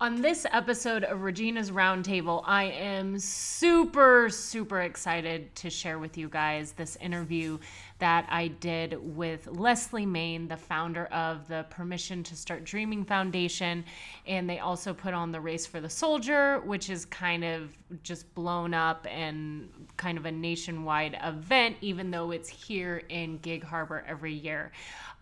On 0.00 0.20
this 0.20 0.44
episode 0.50 1.04
of 1.04 1.22
Regina's 1.22 1.70
Roundtable, 1.70 2.42
I 2.44 2.64
am 2.64 3.16
super, 3.16 4.28
super 4.28 4.80
excited 4.80 5.54
to 5.54 5.70
share 5.70 6.00
with 6.00 6.18
you 6.18 6.28
guys 6.28 6.72
this 6.72 6.96
interview 6.96 7.58
that 8.04 8.26
I 8.28 8.48
did 8.48 8.98
with 9.16 9.46
Leslie 9.46 10.04
Main, 10.04 10.46
the 10.46 10.58
founder 10.58 11.06
of 11.06 11.48
the 11.48 11.64
Permission 11.70 12.22
to 12.24 12.36
Start 12.36 12.62
Dreaming 12.62 13.02
Foundation. 13.02 13.82
And 14.26 14.48
they 14.48 14.58
also 14.58 14.92
put 14.92 15.14
on 15.14 15.32
the 15.32 15.40
Race 15.40 15.64
for 15.64 15.80
the 15.80 15.88
Soldier, 15.88 16.60
which 16.66 16.90
is 16.90 17.06
kind 17.06 17.42
of 17.42 17.70
just 18.02 18.34
blown 18.34 18.74
up 18.74 19.06
and 19.10 19.70
kind 19.96 20.18
of 20.18 20.26
a 20.26 20.30
nationwide 20.30 21.18
event, 21.24 21.76
even 21.80 22.10
though 22.10 22.30
it's 22.30 22.50
here 22.50 23.04
in 23.08 23.38
Gig 23.38 23.64
Harbor 23.64 24.04
every 24.06 24.34
year. 24.34 24.70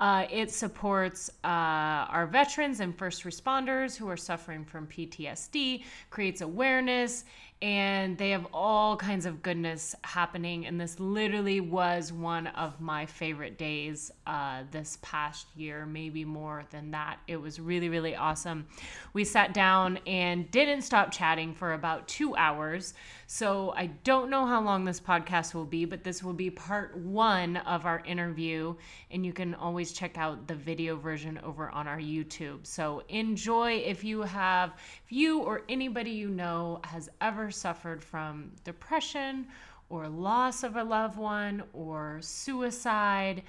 Uh, 0.00 0.26
it 0.32 0.50
supports 0.50 1.30
uh, 1.44 2.10
our 2.10 2.26
veterans 2.26 2.80
and 2.80 2.98
first 2.98 3.22
responders 3.22 3.96
who 3.96 4.08
are 4.08 4.16
suffering 4.16 4.64
from 4.64 4.88
PTSD, 4.88 5.84
creates 6.10 6.40
awareness, 6.40 7.24
and 7.62 8.18
they 8.18 8.30
have 8.30 8.44
all 8.52 8.96
kinds 8.96 9.24
of 9.24 9.40
goodness 9.40 9.94
happening. 10.02 10.66
And 10.66 10.80
this 10.80 10.98
literally 10.98 11.60
was 11.60 12.12
one 12.12 12.48
of 12.48 12.80
my 12.80 13.06
favorite 13.06 13.56
days 13.56 14.10
uh, 14.26 14.64
this 14.72 14.98
past 15.00 15.46
year, 15.54 15.86
maybe 15.86 16.24
more 16.24 16.64
than 16.70 16.90
that. 16.90 17.20
It 17.28 17.36
was 17.36 17.60
really, 17.60 17.88
really 17.88 18.16
awesome. 18.16 18.66
We 19.12 19.24
sat 19.24 19.54
down 19.54 20.00
and 20.08 20.50
didn't 20.50 20.82
stop 20.82 21.12
chatting 21.12 21.54
for 21.54 21.72
about 21.72 22.08
two 22.08 22.34
hours. 22.34 22.94
So 23.34 23.72
I 23.74 23.86
don't 23.86 24.28
know 24.28 24.44
how 24.44 24.60
long 24.60 24.84
this 24.84 25.00
podcast 25.00 25.54
will 25.54 25.64
be, 25.64 25.86
but 25.86 26.04
this 26.04 26.22
will 26.22 26.34
be 26.34 26.50
part 26.50 26.94
one 26.94 27.56
of 27.56 27.86
our 27.86 28.02
interview. 28.04 28.74
And 29.10 29.24
you 29.24 29.32
can 29.32 29.54
always 29.54 29.92
check 29.92 30.18
out 30.18 30.46
the 30.46 30.54
video 30.54 30.96
version 30.96 31.40
over 31.42 31.70
on 31.70 31.88
our 31.88 31.96
YouTube. 31.96 32.66
So 32.66 33.02
enjoy 33.08 33.76
if 33.86 34.04
you 34.04 34.20
have, 34.20 34.74
if 35.02 35.10
you 35.10 35.40
or 35.40 35.62
anybody 35.70 36.10
you 36.10 36.28
know 36.28 36.82
has 36.84 37.08
ever 37.22 37.50
suffered 37.50 38.04
from 38.04 38.52
depression 38.64 39.46
or 39.88 40.08
loss 40.08 40.62
of 40.62 40.76
a 40.76 40.84
loved 40.84 41.16
one 41.16 41.62
or 41.72 42.18
suicide. 42.20 43.44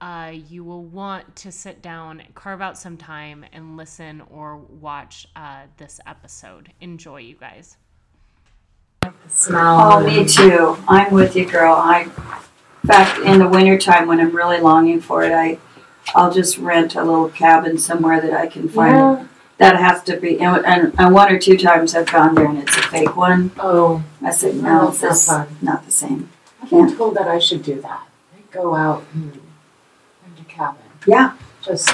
Uh, 0.00 0.32
you 0.48 0.64
will 0.64 0.84
want 0.84 1.36
to 1.36 1.52
sit 1.52 1.80
down, 1.80 2.24
carve 2.34 2.60
out 2.60 2.76
some 2.76 2.96
time, 2.96 3.44
and 3.52 3.76
listen 3.76 4.20
or 4.30 4.56
watch 4.56 5.28
uh, 5.36 5.62
this 5.76 6.00
episode. 6.08 6.72
Enjoy, 6.80 7.18
you 7.18 7.36
guys 7.36 7.76
smell. 9.28 9.92
Oh, 9.92 10.00
me 10.04 10.24
too. 10.24 10.76
I'm 10.88 11.12
with 11.12 11.36
you, 11.36 11.44
girl. 11.44 11.74
I, 11.74 12.02
in 12.02 12.88
fact, 12.88 13.18
in 13.20 13.38
the 13.38 13.48
wintertime 13.48 14.06
when 14.06 14.20
I'm 14.20 14.34
really 14.34 14.60
longing 14.60 15.00
for 15.00 15.22
it, 15.22 15.32
I, 15.32 15.58
I'll 16.14 16.32
just 16.32 16.58
rent 16.58 16.94
a 16.94 17.04
little 17.04 17.28
cabin 17.28 17.78
somewhere 17.78 18.20
that 18.20 18.32
I 18.32 18.46
can 18.46 18.68
find. 18.68 18.94
Yeah. 18.94 19.26
That 19.58 19.76
has 19.76 20.04
to 20.04 20.16
be, 20.16 20.38
and, 20.38 20.64
and, 20.64 20.94
and, 20.96 21.12
one 21.12 21.32
or 21.32 21.38
two 21.38 21.56
times 21.56 21.92
I've 21.92 22.06
gone 22.06 22.36
there 22.36 22.46
and 22.46 22.58
it's 22.58 22.76
a 22.76 22.82
fake 22.82 23.16
one. 23.16 23.50
Oh, 23.58 24.04
I 24.22 24.30
said 24.30 24.54
no, 24.54 24.92
that's 24.92 25.26
not, 25.26 25.48
not 25.60 25.84
the 25.84 25.90
same. 25.90 26.30
I've 26.62 26.70
been 26.70 26.96
told 26.96 27.16
that 27.16 27.26
I 27.26 27.40
should 27.40 27.64
do 27.64 27.80
that. 27.80 28.06
I 28.36 28.40
go 28.52 28.76
out 28.76 29.04
and 29.12 29.32
rent 30.22 30.40
a 30.40 30.44
cabin. 30.44 30.82
Yeah. 31.08 31.36
Just 31.60 31.90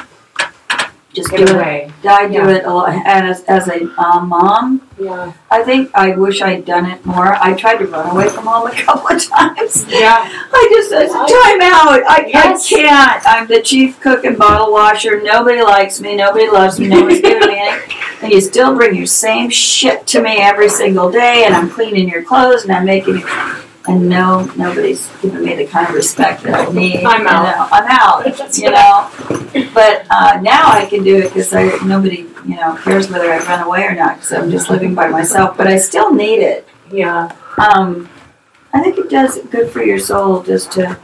just 1.15 1.31
do 1.31 1.45
away. 1.45 1.93
it. 2.03 2.07
I 2.07 2.27
do 2.27 2.35
yeah. 2.35 2.51
it 2.51 2.65
a 2.65 2.73
lot. 2.73 2.91
And 2.91 3.27
as, 3.27 3.43
as 3.45 3.69
a 3.69 3.85
um, 4.01 4.29
mom, 4.29 4.87
yeah, 4.99 5.33
I 5.51 5.63
think 5.63 5.91
I 5.95 6.17
wish 6.17 6.43
I'd 6.43 6.65
done 6.65 6.87
it 6.87 7.05
more. 7.07 7.35
I 7.35 7.55
tried 7.55 7.77
to 7.79 7.87
run 7.87 8.11
away 8.11 8.29
from 8.29 8.47
home 8.47 8.67
a 8.67 8.75
couple 8.83 9.17
of 9.17 9.25
times. 9.25 9.87
Yeah, 9.89 10.17
I 10.19 10.69
just 10.73 10.91
said, 10.91 11.09
time 11.09 11.61
out. 11.63 12.03
I, 12.09 12.27
yes. 12.27 12.73
I 12.73 12.77
can't. 12.77 13.23
I'm 13.27 13.47
the 13.47 13.63
chief 13.63 14.01
cook 14.01 14.25
and 14.25 14.37
bottle 14.37 14.73
washer. 14.73 15.23
Nobody 15.23 15.63
likes 15.63 16.01
me. 16.01 16.17
Nobody 16.17 16.49
loves 16.49 16.81
me. 16.81 16.89
Nobody's 16.89 17.21
giving 17.21 17.49
me 17.49 17.59
anything. 17.59 17.99
And 18.23 18.33
you 18.33 18.41
still 18.41 18.75
bring 18.75 18.95
your 18.95 19.05
same 19.05 19.51
shit 19.51 20.07
to 20.07 20.23
me 20.23 20.39
every 20.39 20.71
single 20.71 21.11
day. 21.11 21.45
And 21.45 21.55
I'm 21.55 21.69
cleaning 21.69 22.09
your 22.09 22.25
clothes 22.25 22.63
and 22.63 22.73
I'm 22.73 22.87
making 22.87 23.17
you 23.17 23.27
and 23.87 24.09
no, 24.09 24.45
nobody's 24.57 25.11
giving 25.21 25.45
me 25.45 25.55
the 25.57 25.67
kind 25.67 25.89
of 25.89 25.95
respect 25.95 26.43
that 26.45 26.69
I 26.69 26.73
need. 26.73 27.05
I'm 27.05 27.27
out. 27.27 27.45
You 27.45 27.53
know, 27.53 27.69
I'm 27.71 27.87
out. 27.89 28.57
you 28.57 28.71
know, 28.71 29.71
but 29.75 30.07
uh, 30.11 30.41
now 30.41 30.69
I 30.69 30.87
can 30.87 31.05
do 31.05 31.19
it 31.19 31.35
because 31.35 31.53
nobody, 31.85 32.27
you 32.47 32.57
know, 32.57 32.77
cares 32.77 33.11
whether 33.11 33.31
I 33.31 33.39
run 33.45 33.67
away 33.67 33.85
or 33.85 33.95
not 33.95 34.17
because 34.17 34.33
I'm 34.33 34.51
just 34.51 34.71
living 34.71 34.95
by 34.95 35.09
myself. 35.09 35.57
But 35.57 35.67
I 35.67 35.77
still 35.77 36.15
need 36.15 36.41
it. 36.41 36.67
Yeah. 36.91 37.35
Um, 37.59 38.09
I 38.73 38.83
think 38.83 38.99
it 38.99 39.11
does 39.11 39.39
good 39.51 39.71
for 39.71 39.83
your 39.83 39.99
soul 39.99 40.43
just 40.43 40.73
to 40.73 40.99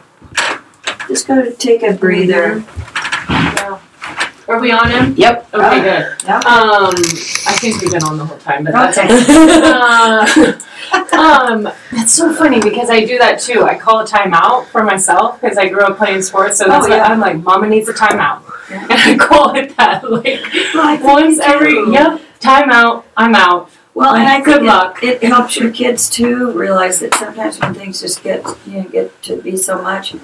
just 1.07 1.27
go 1.27 1.43
to 1.43 1.53
take 1.53 1.83
a 1.83 1.93
breather. 1.93 2.65
Yeah. 3.29 3.81
Are 4.51 4.59
we 4.59 4.73
on 4.73 4.91
him? 4.91 5.15
Yep. 5.17 5.55
Okay, 5.55 5.81
good. 5.81 6.17
Yep. 6.27 6.45
Um, 6.45 6.95
I 7.47 7.53
think 7.55 7.81
we've 7.81 7.93
been 7.93 8.03
on 8.03 8.19
the 8.19 8.25
whole 8.25 8.39
time, 8.39 8.65
but 8.65 8.75
okay. 8.75 9.07
that's 9.07 10.37
okay. 10.37 10.59
uh, 10.93 11.17
um, 11.17 11.63
that's 11.93 12.13
so 12.13 12.35
funny 12.35 12.61
because 12.61 12.91
I 12.91 13.05
do 13.05 13.17
that 13.19 13.39
too. 13.39 13.63
I 13.63 13.79
call 13.79 14.01
a 14.01 14.05
timeout 14.05 14.67
for 14.67 14.83
myself 14.83 15.41
because 15.41 15.57
I 15.57 15.69
grew 15.69 15.83
up 15.83 15.99
playing 15.99 16.23
sports, 16.23 16.59
so 16.59 16.67
that's 16.67 16.87
oh, 16.87 16.89
yeah. 16.89 17.05
I'm 17.05 17.21
like, 17.21 17.37
Mama 17.37 17.69
needs 17.69 17.89
a 17.89 17.93
timeout, 17.93 18.43
yeah. 18.69 18.83
and 18.91 18.93
I 18.93 19.17
call 19.17 19.55
it 19.55 19.77
that 19.77 20.11
like 20.11 20.43
well, 20.75 21.15
once 21.15 21.39
every 21.39 21.77
yep 21.93 22.21
timeout. 22.41 23.05
I'm 23.17 23.37
out. 23.37 23.71
Well, 23.95 24.17
and 24.17 24.27
I 24.27 24.41
good 24.41 24.65
luck. 24.65 25.03
It, 25.03 25.23
it, 25.23 25.29
helps 25.29 25.57
your 25.57 25.71
kids 25.71 26.11
too 26.11 26.51
realize 26.53 26.99
that 27.01 27.15
sometimes 27.15 27.61
when 27.61 27.75
things 27.75 28.01
just 28.01 28.25
get 28.25 28.45
you 28.67 28.83
know 28.83 28.89
get 28.89 29.23
to 29.25 29.41
be 29.41 29.57
so 29.57 29.81
much, 29.81 30.15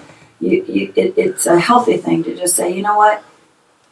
you, 0.40 0.64
you 0.64 0.92
it, 0.96 1.14
it's 1.16 1.46
a 1.46 1.60
healthy 1.60 1.96
thing 1.96 2.24
to 2.24 2.34
just 2.34 2.56
say, 2.56 2.74
you 2.74 2.82
know 2.82 2.96
what, 2.96 3.22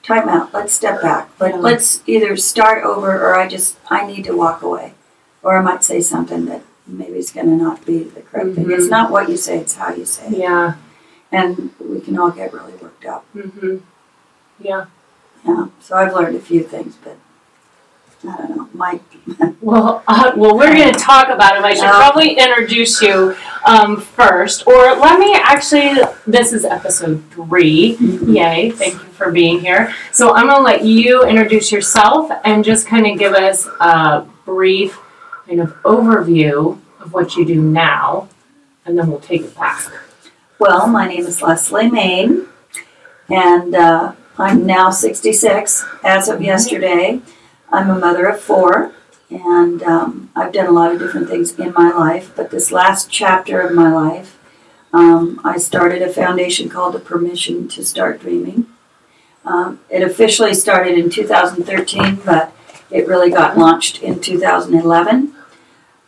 time 0.05 0.29
out. 0.29 0.55
Let's 0.55 0.73
step 0.73 1.03
back. 1.03 1.29
Let, 1.41 1.55
yeah. 1.55 1.61
Let's 1.61 2.03
either 2.07 2.37
start 2.37 2.85
over 2.85 3.11
or 3.13 3.35
I 3.35 3.49
just 3.49 3.79
I 3.89 4.07
need 4.07 4.25
to 4.25 4.37
walk 4.37 4.63
away 4.63 4.95
or 5.43 5.57
I 5.57 5.63
might 5.63 5.83
say 5.83 6.01
something 6.01 6.45
that 6.47 6.63
maybe 6.87 7.15
it's 7.15 7.33
going 7.33 7.47
to 7.47 7.57
not 7.57 7.85
be 7.85 8.05
the 8.05 8.23
correct 8.23 8.49
mm-hmm. 8.49 8.55
thing. 8.55 8.71
It's 8.71 8.85
mm-hmm. 8.85 8.91
not 8.91 9.11
what 9.11 9.29
you 9.29 9.37
say; 9.37 9.59
it's 9.59 9.77
how 9.77 9.95
you 9.95 10.05
say 10.05 10.29
it. 10.29 10.39
Yeah. 10.39 10.77
And 11.33 11.73
we 11.81 12.01
can 12.01 12.19
all 12.19 12.31
get 12.31 12.53
really 12.53 12.75
worked 12.75 13.05
up. 13.05 13.27
Mm-hmm. 13.35 13.79
Yeah. 14.61 14.87
Yeah. 15.45 15.67
So 15.81 15.97
I've 15.97 16.15
learned 16.15 16.37
a 16.37 16.41
few 16.41 16.63
things, 16.63 16.97
but 17.03 17.19
I 18.29 18.37
don't 18.37 18.57
know. 18.57 18.69
Mike. 18.73 19.03
well, 19.61 20.03
uh, 20.09 20.33
well, 20.37 20.57
we're 20.57 20.75
going 20.75 20.93
to 20.93 20.99
talk 20.99 21.29
about 21.29 21.57
it. 21.57 21.65
I 21.65 21.75
should 21.75 21.85
uh, 21.85 21.97
probably 21.97 22.33
introduce 22.33 23.01
you 23.01 23.37
um, 23.67 24.01
first, 24.01 24.67
or 24.67 24.97
let 24.97 25.19
me 25.19 25.35
actually. 25.35 26.03
This 26.27 26.53
is 26.53 26.65
episode 26.65 27.23
3 27.31 27.97
mm-hmm. 27.97 28.33
Yay! 28.33 28.71
Thank 28.71 28.95
you 28.95 28.99
for 28.99 29.31
being 29.31 29.61
here. 29.61 29.95
So 30.13 30.35
I'm 30.35 30.47
going 30.47 30.57
to 30.57 30.63
let 30.63 30.85
you 30.85 31.25
introduce 31.25 31.71
yourself 31.71 32.31
and 32.45 32.65
just 32.65 32.87
kind 32.87 33.07
of 33.07 33.19
give 33.19 33.35
us 33.35 33.67
a 33.81 34.27
brief 34.45 34.99
kind 35.47 35.61
of 35.61 35.75
overview 35.83 36.79
of 37.01 37.13
what 37.13 37.37
you 37.37 37.45
do 37.45 37.61
now, 37.61 38.29
and 38.87 38.99
then 38.99 39.09
we'll 39.09 39.21
take 39.21 39.43
it 39.43 39.55
back. 39.55 39.85
Well, 40.59 40.87
my 40.89 41.07
name 41.07 41.27
is 41.27 41.43
Leslie 41.43 41.91
Main, 41.91 42.47
and 43.29 43.75
uh, 43.75 44.13
I'm 44.39 44.67
now 44.67 44.91
66 44.91 45.85
as 46.03 46.29
of 46.29 46.43
yesterday. 46.43 47.21
I'm 47.75 47.91
a 47.91 47.99
mother 47.99 48.27
of 48.27 48.41
four, 48.41 48.93
and 49.31 49.83
um, 49.83 50.31
I've 50.37 50.53
done 50.53 50.67
a 50.67 50.71
lot 50.73 50.93
of 50.93 51.01
different 51.01 51.29
things 51.29 51.59
in 51.59 51.73
my 51.73 51.91
life, 51.91 52.31
but 52.37 52.53
this 52.53 52.71
last 52.71 53.11
chapter 53.11 53.61
of 53.61 53.75
my 53.75 53.93
life, 53.93 54.39
um, 54.93 55.41
I 55.43 55.59
started 55.59 56.01
a 56.01 56.09
foundation 56.09 56.69
called 56.69 56.95
the 56.95 57.01
Permission 57.01 57.67
to 57.67 57.85
Start 57.85 58.21
Dreaming. 58.21 58.67
Um, 59.45 59.81
it 59.91 60.03
officially 60.03 60.55
started 60.55 60.97
in 60.97 61.11
2013, 61.11 62.21
but 62.25 62.53
it 62.93 63.09
really 63.09 63.31
got 63.31 63.59
launched 63.59 64.01
in 64.05 64.21
2011. 64.21 65.35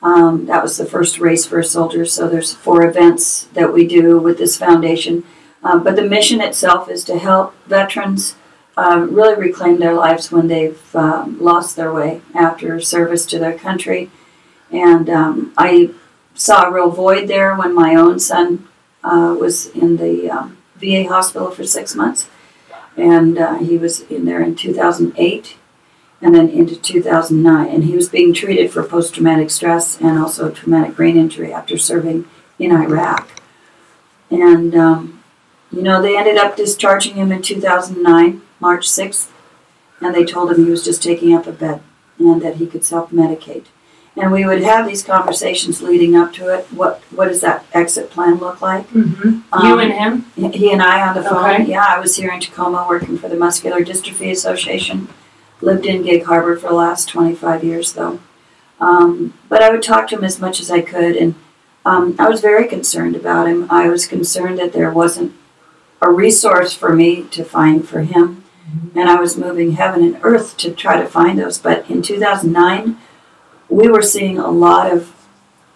Um, 0.03 0.47
that 0.47 0.63
was 0.63 0.77
the 0.77 0.87
first 0.87 1.19
race 1.19 1.47
for 1.47 1.59
a 1.59 1.65
soldier. 1.65 2.05
So 2.05 2.29
there's 2.29 2.55
four 2.55 2.87
events 2.87 3.45
that 3.55 3.73
we 3.73 3.89
do 3.89 4.21
with 4.21 4.39
this 4.39 4.57
foundation. 4.57 5.25
Um, 5.65 5.83
but 5.83 5.97
the 5.97 6.03
mission 6.03 6.41
itself 6.41 6.89
is 6.89 7.03
to 7.05 7.19
help 7.19 7.57
veterans 7.67 8.37
um, 8.77 9.15
really 9.15 9.35
reclaim 9.41 9.79
their 9.79 9.95
lives 9.95 10.31
when 10.31 10.49
they've 10.49 10.95
um, 10.95 11.41
lost 11.41 11.77
their 11.77 11.93
way 11.93 12.21
after 12.35 12.81
service 12.81 13.25
to 13.27 13.39
their 13.39 13.59
country. 13.59 14.11
And 14.71 15.09
um, 15.09 15.53
I 15.57 15.91
saw 16.35 16.69
a 16.69 16.73
real 16.73 16.91
void 16.91 17.29
there 17.29 17.55
when 17.55 17.75
my 17.75 17.95
own 17.95 18.19
son 18.19 18.69
uh, 19.03 19.35
was 19.39 19.67
in 19.69 19.97
the 19.97 20.31
um, 20.31 20.59
VA 20.77 21.05
hospital 21.05 21.51
for 21.51 21.65
six 21.65 21.95
months. 21.95 22.29
And 22.97 23.39
uh, 23.39 23.59
he 23.59 23.79
was 23.79 24.03
in 24.03 24.25
there 24.25 24.43
in 24.43 24.57
2008 24.57 25.57
and 26.21 26.35
then 26.35 26.49
into 26.49 26.77
2009. 26.77 27.69
And 27.69 27.85
he 27.85 27.95
was 27.95 28.09
being 28.09 28.33
treated 28.33 28.73
for 28.73 28.83
post 28.83 29.15
traumatic 29.15 29.51
stress 29.51 30.01
and 30.01 30.19
also 30.19 30.51
traumatic 30.51 30.97
brain 30.97 31.17
injury 31.17 31.53
after 31.53 31.79
serving 31.79 32.27
in 32.59 32.73
Iraq. 32.73 33.31
And, 34.31 34.75
um, 34.75 35.23
you 35.71 35.83
know, 35.83 36.01
they 36.01 36.17
ended 36.17 36.37
up 36.37 36.57
discharging 36.57 37.15
him 37.15 37.31
in 37.33 37.43
2009, 37.43 38.43
March 38.61 38.89
6th, 38.89 39.31
and 40.01 40.15
they 40.15 40.25
told 40.25 40.51
him 40.51 40.65
he 40.65 40.71
was 40.71 40.85
just 40.85 41.03
taking 41.03 41.35
up 41.35 41.47
a 41.47 41.53
bed 41.53 41.83
and 42.19 42.43
that 42.43 42.57
he 42.57 42.67
could 42.67 42.85
self 42.85 43.11
medicate. 43.11 43.67
And 44.19 44.33
we 44.33 44.47
would 44.47 44.63
have 44.63 44.87
these 44.87 45.03
conversations 45.03 45.83
leading 45.83 46.17
up 46.17 46.33
to 46.35 46.49
it. 46.49 46.67
What 46.73 47.03
what 47.11 47.29
does 47.29 47.43
that 47.43 47.67
exit 47.73 48.11
plan 48.11 48.37
look 48.37 48.63
like? 48.63 48.89
Mm-hmm. 48.89 49.41
Um, 49.53 49.67
you 49.67 49.79
and 49.79 49.93
him? 49.93 50.53
He 50.53 50.73
and 50.73 50.83
I 50.83 51.07
on 51.07 51.15
the 51.15 51.23
phone. 51.23 51.63
Okay. 51.63 51.71
Yeah, 51.71 51.85
I 51.87 52.01
was 52.01 52.17
here 52.17 52.33
in 52.33 52.41
Tacoma 52.41 52.87
working 52.89 53.19
for 53.19 53.29
the 53.29 53.37
Muscular 53.37 53.83
Dystrophy 53.83 54.31
Association 54.31 55.09
lived 55.61 55.87
in 55.87 56.03
Gig 56.03 56.25
Harbor 56.25 56.57
for 56.57 56.69
the 56.69 56.75
last 56.75 57.09
25 57.09 57.65
years, 57.65 57.93
though. 57.93 58.21
Um, 58.81 59.35
but 59.49 59.63
I 59.63 59.71
would 59.71 59.83
talk 59.83 60.09
to 60.09 60.17
him 60.17 60.25
as 60.25 60.41
much 60.41 60.61
as 60.61 60.71
I 60.71 60.83
could, 60.83 61.17
and 61.17 61.35
um, 61.85 62.15
I 62.19 62.29
was 62.29 62.41
very 62.41 62.67
concerned 62.67 63.17
about 63.17 63.49
him. 63.49 63.67
I 63.71 63.89
was 63.89 64.07
concerned 64.07 64.59
that 64.59 64.73
there 64.73 64.91
wasn't 64.91 65.35
a 66.03 66.11
resource 66.11 66.75
for 66.75 66.93
me 66.93 67.23
to 67.25 67.45
find 67.45 67.89
for 67.89 68.01
him, 68.01 68.45
and 68.95 69.09
I 69.09 69.17
was 69.17 69.37
moving 69.37 69.73
heaven 69.73 70.03
and 70.03 70.19
earth 70.23 70.57
to 70.59 70.73
try 70.73 71.01
to 71.01 71.07
find 71.07 71.39
those. 71.39 71.59
But 71.59 71.89
in 71.91 72.03
2009, 72.03 72.99
we 73.69 73.89
were 73.89 74.03
seeing 74.03 74.39
a 74.39 74.51
lot 74.51 74.93
of 74.93 75.15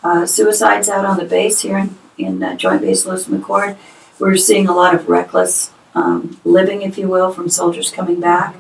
uh, 0.03 0.27
suicides 0.27 0.89
out 0.89 1.05
on 1.05 1.19
the 1.19 1.25
base 1.25 1.61
here 1.61 1.79
in, 1.79 1.97
in 2.19 2.43
uh, 2.43 2.57
Joint 2.57 2.83
Base 2.83 3.07
Lewis 3.07 3.27
McChord. 3.27 3.77
We 4.19 4.29
were 4.29 4.37
seeing 4.37 4.67
a 4.67 4.75
lot 4.75 4.95
of 4.95 5.09
reckless 5.09 5.73
um, 5.95 6.41
living, 6.45 6.83
if 6.83 6.99
you 6.99 7.09
will, 7.09 7.33
from 7.33 7.49
soldiers 7.49 7.91
coming 7.91 8.21
back. 8.21 8.55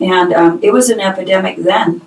And 0.00 0.32
um, 0.32 0.60
it 0.62 0.72
was 0.72 0.90
an 0.90 1.00
epidemic 1.00 1.58
then. 1.58 2.02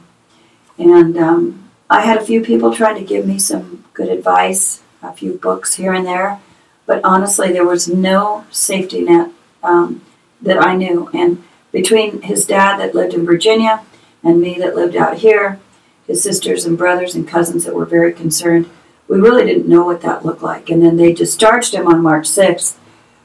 And 0.77 1.17
um, 1.17 1.71
I 1.89 2.01
had 2.01 2.17
a 2.17 2.25
few 2.25 2.41
people 2.41 2.73
trying 2.73 2.95
to 2.95 3.03
give 3.03 3.25
me 3.25 3.39
some 3.39 3.85
good 3.93 4.09
advice, 4.09 4.81
a 5.01 5.13
few 5.13 5.33
books 5.33 5.75
here 5.75 5.93
and 5.93 6.05
there. 6.05 6.39
But 6.85 7.03
honestly, 7.03 7.51
there 7.51 7.65
was 7.65 7.87
no 7.87 8.45
safety 8.51 9.01
net 9.01 9.31
um, 9.63 10.01
that 10.45 10.61
I 10.61 10.75
knew. 10.75 11.09
And 11.13 11.43
between 11.71 12.21
his 12.21 12.45
dad 12.45 12.79
that 12.79 12.95
lived 12.95 13.13
in 13.13 13.25
Virginia 13.25 13.83
and 14.23 14.39
me 14.39 14.57
that 14.59 14.75
lived 14.75 14.95
out 14.95 15.17
here, 15.17 15.59
his 16.07 16.23
sisters 16.23 16.65
and 16.65 16.77
brothers 16.77 17.15
and 17.15 17.27
cousins 17.27 17.65
that 17.65 17.75
were 17.75 17.85
very 17.85 18.13
concerned, 18.13 18.69
we 19.07 19.19
really 19.19 19.45
didn't 19.45 19.67
know 19.67 19.85
what 19.85 20.01
that 20.01 20.25
looked 20.25 20.41
like. 20.41 20.69
And 20.69 20.81
then 20.81 20.97
they 20.97 21.13
discharged 21.13 21.73
him 21.73 21.87
on 21.87 22.01
March 22.01 22.25
6th 22.27 22.77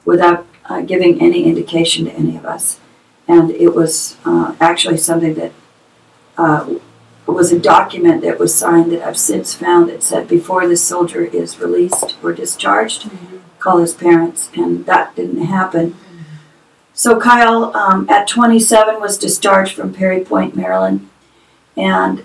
without 0.04 0.46
uh, 0.66 0.80
giving 0.82 1.20
any 1.20 1.44
indication 1.44 2.06
to 2.06 2.12
any 2.12 2.36
of 2.36 2.44
us. 2.44 2.80
And 3.28 3.50
it 3.50 3.74
was 3.74 4.16
uh, 4.24 4.56
actually 4.60 4.96
something 4.96 5.34
that 5.34 5.52
uh, 6.36 6.74
was 7.26 7.52
a 7.52 7.58
document 7.58 8.22
that 8.22 8.38
was 8.38 8.54
signed 8.54 8.90
that 8.92 9.06
I've 9.06 9.18
since 9.18 9.54
found 9.54 9.88
that 9.88 10.02
said 10.02 10.26
before 10.26 10.66
this 10.66 10.84
soldier 10.84 11.24
is 11.24 11.60
released 11.60 12.16
or 12.22 12.32
discharged, 12.32 13.02
mm-hmm. 13.02 13.38
call 13.58 13.78
his 13.78 13.94
parents. 13.94 14.50
And 14.54 14.86
that 14.86 15.14
didn't 15.14 15.44
happen. 15.44 15.96
So 17.00 17.18
Kyle, 17.18 17.74
um, 17.74 18.06
at 18.10 18.28
27, 18.28 19.00
was 19.00 19.16
discharged 19.16 19.72
from 19.72 19.94
Perry 19.94 20.20
Point, 20.22 20.54
Maryland. 20.54 21.08
And 21.74 22.22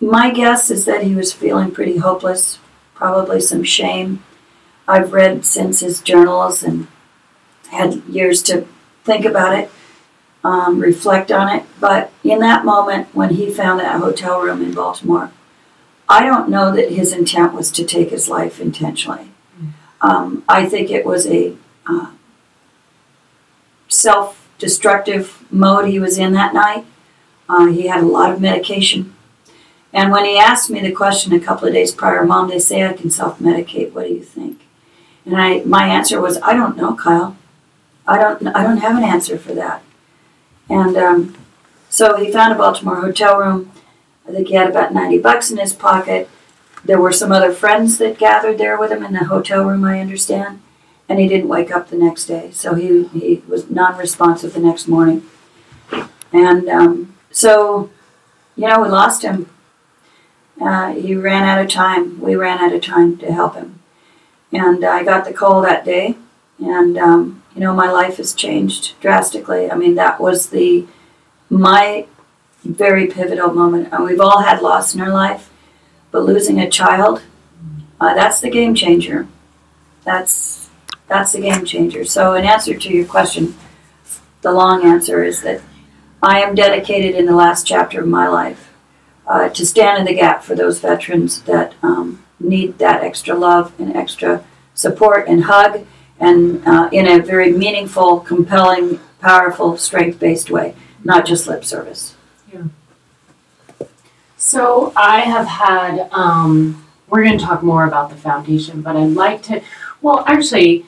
my 0.00 0.30
guess 0.30 0.70
is 0.70 0.84
that 0.84 1.02
he 1.02 1.16
was 1.16 1.32
feeling 1.32 1.72
pretty 1.72 1.96
hopeless, 1.96 2.60
probably 2.94 3.40
some 3.40 3.64
shame. 3.64 4.22
I've 4.86 5.12
read 5.12 5.44
since 5.44 5.80
his 5.80 6.00
journals 6.00 6.62
and 6.62 6.86
had 7.72 8.04
years 8.04 8.44
to 8.44 8.68
think 9.02 9.24
about 9.24 9.58
it, 9.58 9.72
um, 10.44 10.78
reflect 10.78 11.32
on 11.32 11.48
it. 11.48 11.64
But 11.80 12.12
in 12.22 12.38
that 12.38 12.64
moment, 12.64 13.12
when 13.12 13.30
he 13.30 13.52
found 13.52 13.80
that 13.80 14.00
hotel 14.00 14.40
room 14.40 14.62
in 14.62 14.72
Baltimore, 14.72 15.32
I 16.08 16.24
don't 16.24 16.48
know 16.48 16.72
that 16.76 16.92
his 16.92 17.12
intent 17.12 17.54
was 17.54 17.72
to 17.72 17.84
take 17.84 18.10
his 18.10 18.28
life 18.28 18.60
intentionally. 18.60 19.32
Um, 20.00 20.44
I 20.48 20.64
think 20.64 20.92
it 20.92 21.04
was 21.04 21.26
a 21.26 21.56
uh, 21.88 22.12
self 24.06 24.48
destructive 24.58 25.44
mode 25.50 25.88
he 25.88 25.98
was 25.98 26.16
in 26.16 26.32
that 26.32 26.54
night. 26.54 26.86
Uh, 27.48 27.66
he 27.66 27.88
had 27.88 28.04
a 28.04 28.06
lot 28.06 28.30
of 28.32 28.40
medication. 28.40 29.12
And 29.92 30.12
when 30.12 30.24
he 30.24 30.38
asked 30.38 30.70
me 30.70 30.80
the 30.80 30.92
question 30.92 31.32
a 31.32 31.40
couple 31.40 31.66
of 31.66 31.74
days 31.74 31.90
prior, 31.90 32.24
Mom, 32.24 32.48
they 32.48 32.60
say 32.60 32.86
I 32.86 32.92
can 32.92 33.10
self 33.10 33.40
medicate. 33.40 33.92
What 33.92 34.06
do 34.06 34.14
you 34.14 34.22
think? 34.22 34.60
And 35.24 35.36
I, 35.36 35.64
my 35.64 35.88
answer 35.88 36.20
was, 36.20 36.38
I 36.38 36.52
don't 36.52 36.76
know, 36.76 36.94
Kyle. 36.94 37.36
I 38.06 38.16
don't, 38.16 38.46
I 38.46 38.62
don't 38.62 38.76
have 38.76 38.96
an 38.96 39.02
answer 39.02 39.38
for 39.38 39.54
that. 39.54 39.82
And 40.68 40.96
um, 40.96 41.36
so 41.88 42.16
he 42.16 42.30
found 42.30 42.52
a 42.52 42.56
Baltimore 42.56 43.00
hotel 43.00 43.36
room. 43.36 43.72
I 44.28 44.30
think 44.30 44.46
he 44.46 44.54
had 44.54 44.70
about 44.70 44.94
90 44.94 45.18
bucks 45.18 45.50
in 45.50 45.58
his 45.58 45.72
pocket. 45.72 46.30
There 46.84 47.00
were 47.00 47.12
some 47.12 47.32
other 47.32 47.52
friends 47.52 47.98
that 47.98 48.18
gathered 48.18 48.58
there 48.58 48.78
with 48.78 48.92
him 48.92 49.04
in 49.04 49.14
the 49.14 49.24
hotel 49.24 49.64
room, 49.64 49.84
I 49.84 49.98
understand. 49.98 50.60
And 51.08 51.20
he 51.20 51.28
didn't 51.28 51.48
wake 51.48 51.70
up 51.70 51.88
the 51.88 51.96
next 51.96 52.26
day. 52.26 52.50
So 52.52 52.74
he, 52.74 53.04
he 53.08 53.42
was 53.46 53.70
non 53.70 53.96
responsive 53.96 54.54
the 54.54 54.60
next 54.60 54.88
morning. 54.88 55.24
And 56.32 56.68
um, 56.68 57.14
so, 57.30 57.90
you 58.56 58.66
know, 58.68 58.82
we 58.82 58.88
lost 58.88 59.22
him. 59.22 59.48
Uh, 60.60 60.92
he 60.92 61.14
ran 61.14 61.44
out 61.44 61.64
of 61.64 61.70
time. 61.70 62.20
We 62.20 62.34
ran 62.34 62.58
out 62.58 62.72
of 62.72 62.82
time 62.82 63.18
to 63.18 63.32
help 63.32 63.54
him. 63.54 63.80
And 64.52 64.84
I 64.84 65.04
got 65.04 65.24
the 65.24 65.32
call 65.32 65.62
that 65.62 65.84
day. 65.84 66.16
And 66.58 66.96
um, 66.96 67.42
you 67.54 67.60
know, 67.60 67.74
my 67.74 67.90
life 67.90 68.18
has 68.18 68.34
changed 68.34 68.98
drastically. 69.00 69.70
I 69.70 69.76
mean, 69.76 69.94
that 69.94 70.20
was 70.20 70.50
the 70.50 70.86
my 71.48 72.06
very 72.64 73.06
pivotal 73.06 73.52
moment. 73.52 73.92
And 73.92 74.04
we've 74.04 74.20
all 74.20 74.42
had 74.42 74.62
loss 74.62 74.94
in 74.94 75.00
our 75.00 75.10
life, 75.12 75.50
but 76.10 76.24
losing 76.24 76.60
a 76.60 76.68
child, 76.68 77.22
uh, 78.00 78.14
that's 78.14 78.40
the 78.40 78.50
game 78.50 78.74
changer. 78.74 79.26
That's 80.04 80.65
that's 81.08 81.32
the 81.32 81.40
game 81.40 81.64
changer. 81.64 82.04
So, 82.04 82.34
in 82.34 82.44
answer 82.44 82.74
to 82.74 82.92
your 82.92 83.06
question, 83.06 83.54
the 84.42 84.52
long 84.52 84.84
answer 84.84 85.22
is 85.22 85.42
that 85.42 85.60
I 86.22 86.40
am 86.40 86.54
dedicated 86.54 87.14
in 87.14 87.26
the 87.26 87.34
last 87.34 87.66
chapter 87.66 88.00
of 88.00 88.08
my 88.08 88.28
life 88.28 88.72
uh, 89.26 89.48
to 89.50 89.66
stand 89.66 89.98
in 89.98 90.04
the 90.04 90.14
gap 90.14 90.42
for 90.42 90.54
those 90.54 90.80
veterans 90.80 91.42
that 91.42 91.74
um, 91.82 92.24
need 92.40 92.78
that 92.78 93.02
extra 93.02 93.34
love 93.34 93.72
and 93.78 93.96
extra 93.96 94.44
support 94.74 95.26
and 95.28 95.44
hug 95.44 95.86
and 96.18 96.66
uh, 96.66 96.88
in 96.92 97.06
a 97.06 97.20
very 97.20 97.52
meaningful, 97.52 98.20
compelling, 98.20 99.00
powerful, 99.20 99.76
strength 99.76 100.18
based 100.18 100.50
way, 100.50 100.74
not 101.04 101.26
just 101.26 101.46
lip 101.46 101.64
service. 101.64 102.14
Yeah. 102.52 102.64
So 104.36 104.92
I 104.96 105.20
have 105.20 105.46
had, 105.46 106.08
um, 106.12 106.86
we're 107.08 107.24
going 107.24 107.38
to 107.38 107.44
talk 107.44 107.62
more 107.62 107.84
about 107.84 108.10
the 108.10 108.16
foundation, 108.16 108.80
but 108.80 108.96
I'd 108.96 109.12
like 109.12 109.42
to, 109.44 109.62
well, 110.00 110.24
actually, 110.26 110.86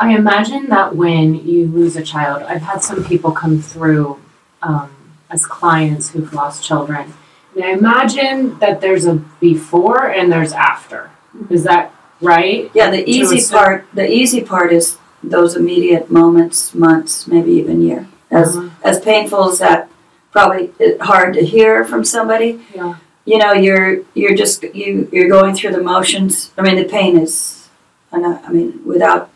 I 0.00 0.14
imagine 0.16 0.70
that 0.70 0.96
when 0.96 1.46
you 1.46 1.66
lose 1.66 1.94
a 1.94 2.02
child, 2.02 2.42
I've 2.42 2.62
had 2.62 2.82
some 2.82 3.04
people 3.04 3.32
come 3.32 3.60
through 3.60 4.18
um, 4.62 4.90
as 5.28 5.44
clients 5.44 6.10
who've 6.10 6.32
lost 6.32 6.64
children. 6.64 7.12
And 7.54 7.64
I 7.64 7.72
imagine 7.72 8.58
that 8.60 8.80
there's 8.80 9.04
a 9.04 9.16
before 9.40 10.06
and 10.10 10.32
there's 10.32 10.54
after. 10.54 11.10
Is 11.50 11.64
that 11.64 11.92
right? 12.22 12.70
Yeah, 12.72 12.90
the 12.90 13.08
easy 13.08 13.46
part, 13.54 13.86
the 13.92 14.10
easy 14.10 14.40
part 14.40 14.72
is 14.72 14.96
those 15.22 15.54
immediate 15.54 16.10
moments, 16.10 16.74
months, 16.74 17.26
maybe 17.26 17.52
even 17.52 17.82
year. 17.82 18.08
As 18.30 18.56
uh-huh. 18.56 18.70
as 18.82 19.00
painful 19.00 19.50
as 19.50 19.58
that 19.58 19.90
probably 20.30 20.72
hard 21.00 21.34
to 21.34 21.44
hear 21.44 21.84
from 21.84 22.04
somebody. 22.04 22.64
Yeah. 22.74 22.96
You 23.26 23.36
know, 23.36 23.52
you're 23.52 24.02
you're 24.14 24.34
just 24.34 24.62
you 24.62 25.10
you're 25.12 25.28
going 25.28 25.54
through 25.54 25.72
the 25.72 25.82
motions. 25.82 26.52
I 26.56 26.62
mean, 26.62 26.76
the 26.76 26.84
pain 26.84 27.18
is, 27.18 27.68
I 28.12 28.50
mean, 28.50 28.80
without 28.86 29.30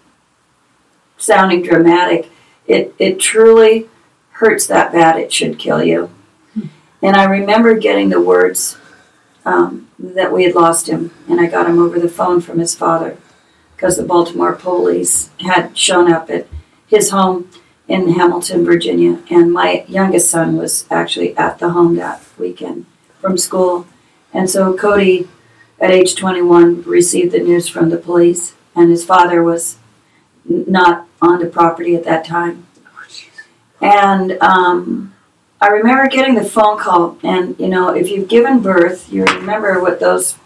sounding 1.25 1.62
dramatic, 1.62 2.31
it 2.66 2.95
it 2.99 3.19
truly 3.19 3.88
hurts 4.33 4.66
that 4.66 4.93
bad. 4.93 5.16
It 5.16 5.33
should 5.33 5.59
kill 5.59 5.83
you. 5.83 6.11
Hmm. 6.54 6.66
And 7.02 7.16
I 7.16 7.25
remember 7.25 7.78
getting 7.78 8.09
the 8.09 8.21
words 8.21 8.76
um, 9.45 9.88
that 9.99 10.33
we 10.33 10.45
had 10.45 10.54
lost 10.54 10.88
him, 10.88 11.11
and 11.28 11.40
I 11.40 11.47
got 11.47 11.69
him 11.69 11.78
over 11.78 11.99
the 11.99 12.09
phone 12.09 12.40
from 12.40 12.59
his 12.59 12.75
father 12.75 13.16
because 13.76 13.97
the 13.97 14.04
Baltimore 14.04 14.54
police 14.54 15.31
had 15.40 15.76
shown 15.76 16.12
up 16.12 16.31
at 16.31 16.47
his 16.87 17.11
home 17.11 17.50
in 17.87 18.12
Hamilton, 18.12 18.64
Virginia, 18.64 19.21
and 19.31 19.52
my 19.52 19.85
youngest 19.88 20.31
son 20.31 20.57
was 20.57 20.87
actually 20.90 21.37
at 21.37 21.59
the 21.59 21.71
home 21.71 21.97
that 21.97 22.23
weekend 22.38 22.87
from 23.21 23.37
school. 23.37 23.87
And 24.33 24.49
so 24.49 24.75
Cody, 24.75 25.28
at 25.78 25.90
age 25.90 26.14
21, 26.14 26.83
received 26.83 27.33
the 27.33 27.40
news 27.40 27.69
from 27.69 27.90
the 27.90 27.99
police, 27.99 28.54
and 28.75 28.90
his 28.90 29.04
father 29.04 29.43
was 29.43 29.76
not 30.47 31.07
on 31.25 31.40
the 31.40 31.47
property 31.47 31.95
at 31.95 32.04
that 32.04 32.25
time. 32.25 32.66
And 33.81 34.33
um, 34.40 35.14
I 35.61 35.69
remember 35.69 36.09
getting 36.09 36.35
the 36.35 36.45
phone 36.45 36.78
call, 36.78 37.19
and 37.23 37.59
you 37.59 37.69
know, 37.69 37.95
if 37.95 38.09
you've 38.11 38.28
given 38.28 38.61
birth, 38.61 39.12
you 39.12 39.25
remember 39.25 39.81
what 39.81 40.00
those 40.00 40.38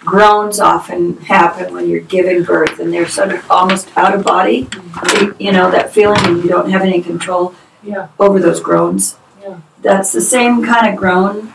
groans 0.00 0.60
often 0.60 1.16
happen 1.18 1.72
when 1.72 1.88
you're 1.88 2.00
giving 2.00 2.44
birth, 2.44 2.78
and 2.78 2.92
they're 2.92 3.08
sort 3.08 3.32
of 3.32 3.50
almost 3.50 3.96
out 3.96 4.14
of 4.14 4.24
body. 4.24 4.68
You 5.38 5.52
know, 5.52 5.70
that 5.70 5.92
feeling, 5.92 6.20
and 6.24 6.42
you 6.42 6.48
don't 6.48 6.70
have 6.70 6.82
any 6.82 7.02
control 7.02 7.54
yeah. 7.82 8.08
over 8.18 8.38
those 8.38 8.60
groans. 8.60 9.16
Yeah. 9.40 9.60
That's 9.82 10.12
the 10.12 10.20
same 10.20 10.64
kind 10.64 10.86
of 10.86 10.96
groan, 10.96 11.52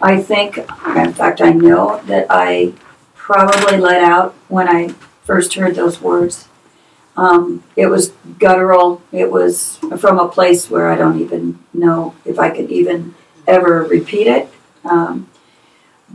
I 0.00 0.22
think. 0.22 0.58
In 0.58 1.12
fact, 1.12 1.40
I 1.40 1.50
know 1.50 2.00
that 2.06 2.26
I 2.28 2.72
probably 3.14 3.78
let 3.78 4.02
out 4.02 4.34
when 4.48 4.68
I 4.68 4.88
first 5.24 5.54
heard 5.54 5.74
those 5.76 6.00
words. 6.00 6.48
Um, 7.16 7.62
it 7.76 7.86
was 7.86 8.12
guttural. 8.38 9.02
It 9.12 9.30
was 9.30 9.78
from 9.98 10.18
a 10.18 10.28
place 10.28 10.70
where 10.70 10.90
I 10.90 10.96
don't 10.96 11.20
even 11.20 11.58
know 11.74 12.14
if 12.24 12.38
I 12.38 12.50
could 12.50 12.70
even 12.70 13.14
ever 13.46 13.82
repeat 13.82 14.26
it. 14.26 14.48
Um, 14.84 15.28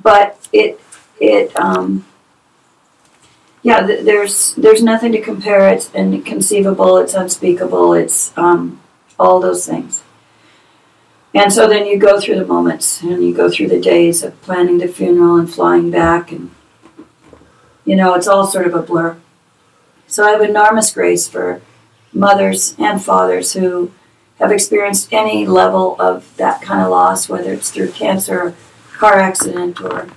but 0.02 0.48
it 0.52 0.80
it 1.20 1.56
um, 1.56 2.06
yeah, 3.62 3.86
th- 3.86 4.06
there's 4.06 4.54
there's 4.56 4.82
nothing 4.82 5.12
to 5.12 5.22
compare. 5.22 5.68
It's 5.70 5.94
inconceivable. 5.94 6.98
It's 6.98 7.14
unspeakable. 7.14 7.94
It's 7.94 8.36
um, 8.38 8.82
all 9.20 9.40
those 9.40 9.66
things. 9.66 10.04
And 11.34 11.52
so 11.52 11.68
then 11.68 11.86
you 11.86 11.98
go 12.00 12.20
through 12.20 12.36
the 12.36 12.46
moments 12.46 13.02
and 13.02 13.22
you 13.22 13.34
go 13.34 13.50
through 13.50 13.68
the 13.68 13.82
days 13.82 14.24
of 14.24 14.42
planning 14.42 14.78
the 14.78 14.88
funeral 14.88 15.36
and 15.36 15.54
flying 15.54 15.92
back 15.92 16.32
and 16.32 16.52
you 17.86 17.96
know, 17.96 18.16
it's 18.16 18.28
all 18.28 18.48
sort 18.48 18.66
of 18.66 18.74
a 18.74 18.82
blur. 18.82 19.18
So 20.16 20.26
I 20.26 20.32
have 20.32 20.42
enormous 20.42 20.94
grace 20.94 21.28
for 21.28 21.62
mothers 22.14 22.74
and 22.80 23.04
fathers 23.04 23.52
who 23.52 23.92
have 24.40 24.50
experienced 24.50 25.12
any 25.12 25.46
level 25.46 26.00
of 26.00 26.34
that 26.38 26.62
kind 26.62 26.82
of 26.82 26.90
loss, 26.90 27.28
whether 27.28 27.52
it's 27.52 27.70
through 27.70 27.92
cancer, 27.92 28.56
car 28.94 29.20
accident, 29.20 29.82
or 29.82 30.08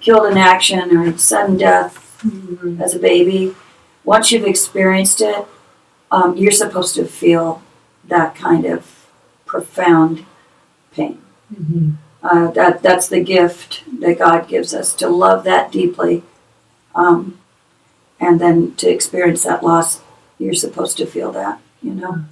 killed 0.00 0.32
in 0.32 0.38
action, 0.38 0.96
or 0.96 1.18
sudden 1.18 1.58
death 1.58 2.00
Mm-hmm. 2.24 2.80
as 2.80 2.94
a 2.94 2.98
baby. 2.98 3.54
Once 4.02 4.32
you've 4.32 4.46
experienced 4.46 5.20
it, 5.20 5.44
um, 6.10 6.34
you're 6.38 6.50
supposed 6.50 6.94
to 6.94 7.04
feel 7.04 7.62
that 8.08 8.34
kind 8.34 8.64
of 8.64 9.10
profound 9.44 10.24
pain. 10.92 11.20
Mm-hmm. 11.52 11.90
Uh, 12.22 12.50
that 12.52 12.82
that's 12.82 13.08
the 13.08 13.20
gift 13.20 13.84
that 14.00 14.18
God 14.18 14.48
gives 14.48 14.72
us 14.72 14.94
to 14.94 15.08
love 15.10 15.44
that 15.44 15.70
deeply, 15.70 16.22
um, 16.94 17.38
and 18.24 18.40
then 18.40 18.74
to 18.76 18.88
experience 18.88 19.44
that 19.44 19.62
loss. 19.62 20.00
You're 20.38 20.54
supposed 20.54 20.96
to 20.98 21.06
feel 21.06 21.30
that, 21.32 21.60
you 21.82 21.94
know. 21.94 22.24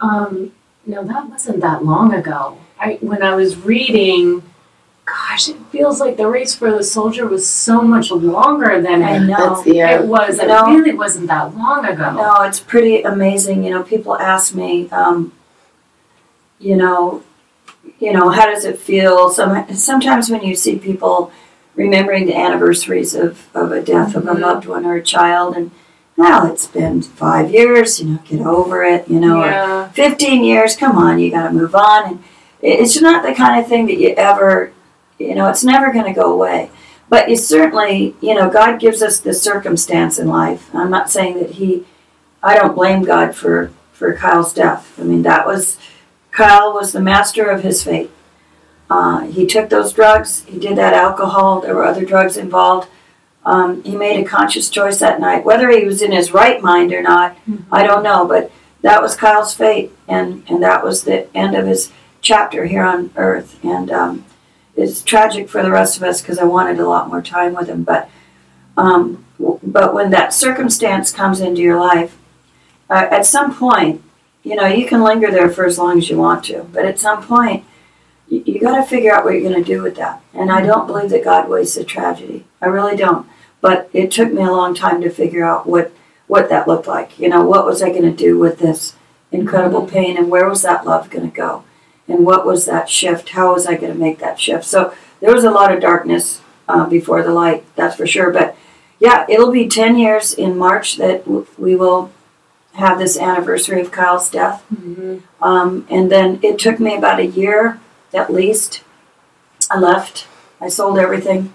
Um, 0.00 0.52
no, 0.86 1.02
that 1.04 1.28
wasn't 1.28 1.60
that 1.60 1.84
long 1.84 2.12
ago. 2.12 2.58
I 2.78 2.98
when 3.00 3.22
I 3.22 3.34
was 3.34 3.56
reading, 3.56 4.42
gosh, 5.06 5.48
it 5.48 5.56
feels 5.70 6.00
like 6.00 6.16
the 6.16 6.28
race 6.28 6.54
for 6.54 6.70
the 6.70 6.84
soldier 6.84 7.26
was 7.26 7.48
so 7.48 7.80
much 7.82 8.10
longer 8.10 8.82
than 8.82 9.02
I 9.02 9.18
know. 9.18 9.62
Yeah. 9.64 10.00
it 10.00 10.06
was. 10.06 10.38
It 10.38 10.46
really 10.46 10.92
wasn't 10.92 11.28
that 11.28 11.56
long 11.56 11.86
ago. 11.86 12.12
No, 12.12 12.42
it's 12.42 12.60
pretty 12.60 13.02
amazing. 13.02 13.64
You 13.64 13.70
know, 13.70 13.82
people 13.82 14.16
ask 14.18 14.54
me, 14.54 14.90
um, 14.90 15.32
you 16.58 16.76
know, 16.76 17.22
you 17.98 18.12
know, 18.12 18.28
how 18.30 18.46
does 18.46 18.64
it 18.64 18.78
feel? 18.78 19.30
Some 19.30 19.72
sometimes 19.74 20.30
when 20.30 20.42
you 20.42 20.54
see 20.54 20.78
people 20.78 21.32
remembering 21.76 22.26
the 22.26 22.36
anniversaries 22.36 23.14
of, 23.14 23.48
of 23.54 23.72
a 23.72 23.82
death 23.82 24.14
of 24.14 24.26
a 24.26 24.32
Mhm. 24.34 24.40
loved 24.40 24.66
one 24.66 24.84
or 24.86 24.94
a 24.94 25.02
child, 25.02 25.56
and 25.56 25.70
now 26.16 26.46
it's 26.46 26.66
been 26.66 27.02
five 27.02 27.50
years. 27.50 28.00
You 28.00 28.06
know, 28.10 28.18
get 28.24 28.40
over 28.46 28.84
it. 28.84 29.08
You 29.08 29.20
know, 29.20 29.42
or 29.42 29.46
yeah. 29.46 29.88
15 29.88 30.44
years, 30.44 30.76
come 30.76 30.96
on, 30.96 31.18
you 31.18 31.30
got 31.30 31.48
to 31.48 31.52
move 31.54 31.74
on. 31.74 32.04
And 32.04 32.18
it's 32.62 33.00
not 33.00 33.24
the 33.24 33.34
kind 33.34 33.60
of 33.60 33.66
thing 33.68 33.86
that 33.86 33.98
you 33.98 34.14
ever, 34.16 34.72
you 35.18 35.34
know, 35.34 35.48
it's 35.48 35.64
never 35.64 35.92
going 35.92 36.06
to 36.06 36.12
go 36.18 36.32
away. 36.32 36.70
But 37.08 37.28
you 37.28 37.36
certainly, 37.36 38.14
you 38.20 38.34
know, 38.34 38.48
God 38.48 38.80
gives 38.80 39.02
us 39.02 39.18
the 39.20 39.34
circumstance 39.34 40.18
in 40.18 40.26
life. 40.28 40.70
I'm 40.74 40.90
not 40.90 41.10
saying 41.10 41.38
that 41.40 41.52
He, 41.52 41.84
I 42.42 42.56
don't 42.56 42.74
blame 42.74 43.02
God 43.04 43.34
for, 43.34 43.70
for 43.92 44.14
Kyle's 44.14 44.52
death. 44.54 44.98
I 44.98 45.02
mean, 45.02 45.22
that 45.22 45.46
was, 45.46 45.78
Kyle 46.30 46.72
was 46.72 46.92
the 46.92 47.00
master 47.00 47.44
of 47.48 47.62
his 47.62 47.82
fate. 47.84 48.10
Uh, 48.90 49.22
he 49.22 49.46
took 49.46 49.70
those 49.70 49.92
drugs, 49.92 50.44
he 50.44 50.58
did 50.58 50.76
that 50.76 50.92
alcohol, 50.94 51.60
there 51.60 51.74
were 51.74 51.84
other 51.84 52.04
drugs 52.04 52.36
involved. 52.36 52.88
Um, 53.46 53.82
he 53.82 53.96
made 53.96 54.20
a 54.20 54.28
conscious 54.28 54.70
choice 54.70 55.00
that 55.00 55.20
night. 55.20 55.44
Whether 55.44 55.70
he 55.70 55.84
was 55.84 56.00
in 56.02 56.12
his 56.12 56.32
right 56.32 56.62
mind 56.62 56.92
or 56.92 57.02
not, 57.02 57.36
I 57.70 57.82
don't 57.82 58.02
know, 58.02 58.26
but 58.26 58.50
that 58.82 59.02
was 59.02 59.16
Kyle's 59.16 59.54
fate, 59.54 59.92
and 60.06 60.44
and 60.48 60.62
that 60.62 60.84
was 60.84 61.04
the 61.04 61.34
end 61.36 61.54
of 61.54 61.66
his 61.66 61.90
chapter 62.20 62.66
here 62.66 62.84
on 62.84 63.10
Earth. 63.16 63.58
And 63.62 63.90
um, 63.90 64.24
it's 64.76 65.02
tragic 65.02 65.48
for 65.48 65.62
the 65.62 65.70
rest 65.70 65.96
of 65.96 66.02
us 66.02 66.20
because 66.20 66.38
I 66.38 66.44
wanted 66.44 66.78
a 66.78 66.88
lot 66.88 67.08
more 67.08 67.22
time 67.22 67.54
with 67.54 67.68
him. 67.68 67.82
But 67.82 68.10
um, 68.76 69.24
w- 69.38 69.60
but 69.62 69.94
when 69.94 70.10
that 70.10 70.32
circumstance 70.34 71.12
comes 71.12 71.40
into 71.40 71.60
your 71.60 71.78
life, 71.78 72.16
uh, 72.88 73.08
at 73.10 73.26
some 73.26 73.54
point, 73.54 74.02
you 74.42 74.54
know, 74.54 74.66
you 74.66 74.86
can 74.86 75.02
linger 75.02 75.30
there 75.30 75.50
for 75.50 75.64
as 75.64 75.78
long 75.78 75.98
as 75.98 76.08
you 76.08 76.18
want 76.18 76.44
to, 76.46 76.64
but 76.72 76.84
at 76.86 76.98
some 76.98 77.22
point. 77.22 77.64
You, 78.28 78.42
you 78.46 78.60
got 78.60 78.76
to 78.76 78.82
figure 78.86 79.12
out 79.12 79.24
what 79.24 79.34
you're 79.34 79.48
going 79.50 79.62
to 79.62 79.64
do 79.74 79.82
with 79.82 79.96
that. 79.96 80.22
And 80.32 80.50
I 80.50 80.62
don't 80.62 80.86
believe 80.86 81.10
that 81.10 81.24
God 81.24 81.48
wastes 81.48 81.76
a 81.76 81.84
tragedy. 81.84 82.44
I 82.60 82.66
really 82.66 82.96
don't. 82.96 83.26
But 83.60 83.88
it 83.92 84.10
took 84.10 84.32
me 84.32 84.42
a 84.42 84.50
long 84.52 84.74
time 84.74 85.00
to 85.00 85.10
figure 85.10 85.44
out 85.44 85.66
what 85.66 85.92
what 86.26 86.48
that 86.48 86.66
looked 86.66 86.86
like. 86.86 87.18
You 87.18 87.28
know, 87.28 87.42
what 87.42 87.66
was 87.66 87.82
I 87.82 87.90
going 87.90 88.02
to 88.02 88.10
do 88.10 88.38
with 88.38 88.58
this 88.58 88.96
incredible 89.30 89.86
pain 89.86 90.16
and 90.16 90.30
where 90.30 90.48
was 90.48 90.62
that 90.62 90.86
love 90.86 91.10
going 91.10 91.30
to 91.30 91.36
go? 91.36 91.64
And 92.08 92.24
what 92.24 92.46
was 92.46 92.66
that 92.66 92.88
shift? 92.88 93.30
How 93.30 93.52
was 93.52 93.66
I 93.66 93.76
going 93.76 93.92
to 93.92 93.98
make 93.98 94.18
that 94.20 94.40
shift? 94.40 94.64
So 94.64 94.94
there 95.20 95.32
was 95.32 95.44
a 95.44 95.50
lot 95.50 95.72
of 95.72 95.80
darkness 95.80 96.40
uh, 96.68 96.86
before 96.86 97.22
the 97.22 97.32
light, 97.32 97.64
that's 97.76 97.96
for 97.96 98.06
sure. 98.06 98.30
But 98.30 98.56
yeah, 98.98 99.26
it'll 99.28 99.50
be 99.50 99.68
10 99.68 99.98
years 99.98 100.32
in 100.32 100.56
March 100.56 100.96
that 100.96 101.24
w- 101.24 101.46
we 101.58 101.76
will 101.76 102.10
have 102.74 102.98
this 102.98 103.18
anniversary 103.18 103.80
of 103.80 103.90
Kyle's 103.90 104.30
death. 104.30 104.64
Mhm. 104.74 105.22
Um, 105.42 105.86
and 105.90 106.10
then 106.10 106.38
it 106.42 106.58
took 106.58 106.80
me 106.80 106.96
about 106.96 107.20
a 107.20 107.26
year 107.26 107.80
at 108.14 108.32
least. 108.32 108.82
I 109.70 109.78
left. 109.78 110.26
I 110.60 110.68
sold 110.68 110.98
everything, 110.98 111.52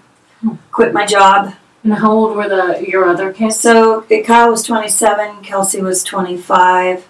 quit 0.70 0.92
my 0.92 1.06
job, 1.06 1.54
And 1.82 1.94
how 1.94 2.12
old 2.12 2.36
were 2.36 2.48
the 2.48 2.84
your 2.86 3.08
other 3.08 3.32
kids? 3.32 3.58
so 3.58 4.02
Kyle 4.24 4.50
was 4.50 4.62
27, 4.62 5.42
Kelsey 5.42 5.80
was 5.80 6.04
25, 6.04 7.08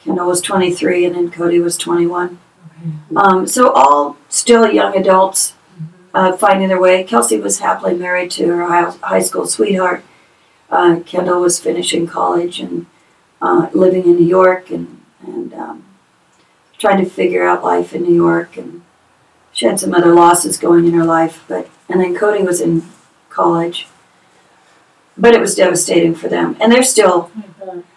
Kendall 0.00 0.28
was 0.28 0.40
23, 0.40 1.04
and 1.06 1.14
then 1.16 1.30
Cody 1.30 1.58
was 1.60 1.76
21. 1.76 2.38
Um, 3.16 3.46
so 3.46 3.72
all 3.72 4.16
still 4.28 4.70
young 4.70 4.96
adults 4.96 5.54
uh, 6.14 6.36
finding 6.36 6.68
their 6.68 6.80
way. 6.80 7.02
Kelsey 7.04 7.38
was 7.38 7.58
happily 7.58 7.94
married 7.94 8.30
to 8.32 8.46
her 8.46 8.66
high, 8.66 8.90
high 9.02 9.20
school 9.20 9.46
sweetheart. 9.46 10.04
Uh, 10.70 11.00
Kendall 11.04 11.40
was 11.40 11.58
finishing 11.60 12.06
college 12.06 12.60
and 12.60 12.86
uh, 13.42 13.68
living 13.72 14.04
in 14.04 14.16
New 14.16 14.26
York 14.26 14.70
and, 14.70 15.00
and 15.26 15.52
um, 15.54 15.84
trying 16.78 17.02
to 17.02 17.10
figure 17.10 17.46
out 17.46 17.64
life 17.64 17.92
in 17.94 18.02
New 18.02 18.14
York. 18.14 18.56
And 18.56 18.82
she 19.54 19.64
had 19.66 19.80
some 19.80 19.94
other 19.94 20.12
losses 20.14 20.58
going 20.58 20.84
in 20.86 20.92
her 20.92 21.04
life. 21.04 21.42
But 21.48 21.70
and 21.88 22.00
then 22.00 22.14
Cody 22.14 22.42
was 22.42 22.60
in 22.60 22.82
college. 23.30 23.86
But 25.16 25.34
it 25.34 25.40
was 25.40 25.54
devastating 25.54 26.14
for 26.14 26.28
them. 26.28 26.56
And 26.60 26.70
they're 26.70 26.82
still 26.82 27.30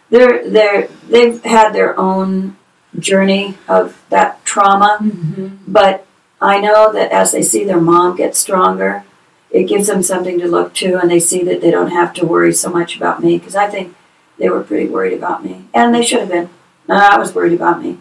they're 0.10 0.50
they're 0.50 0.88
they've 1.10 1.44
had 1.44 1.74
their 1.74 2.00
own 2.00 2.56
journey 2.98 3.58
of 3.68 4.02
that 4.10 4.44
trauma. 4.46 4.98
Mhm. 5.02 5.58
but 5.68 6.06
i 6.42 6.60
know 6.60 6.92
that 6.94 7.12
as 7.12 7.32
they 7.32 7.42
see 7.44 7.64
their 7.64 7.82
mom 7.82 8.16
get 8.16 8.36
stronger 8.36 9.04
it 9.52 9.64
gives 9.66 9.88
them 9.88 10.02
something 10.02 10.40
to 10.40 10.48
look 10.48 10.74
to 10.74 10.98
and 11.00 11.10
they 11.12 11.20
see 11.20 11.44
that 11.44 11.62
they 11.62 11.70
don't 11.70 11.92
have 11.92 12.12
to 12.14 12.26
worry 12.26 12.52
so 12.54 12.70
much 12.70 12.96
about 12.98 13.22
me 13.24 13.38
because 13.38 13.56
i 13.56 13.68
think 13.68 13.96
they 14.40 14.50
were 14.50 14.64
pretty 14.64 14.88
worried 14.88 15.14
about 15.14 15.44
me. 15.44 15.66
And 15.74 15.94
they 15.96 16.04
should 16.04 16.20
have 16.20 16.30
been. 16.30 16.50
I 16.88 17.18
was 17.18 17.34
worried 17.34 17.54
about 17.54 17.82
me. 17.82 17.98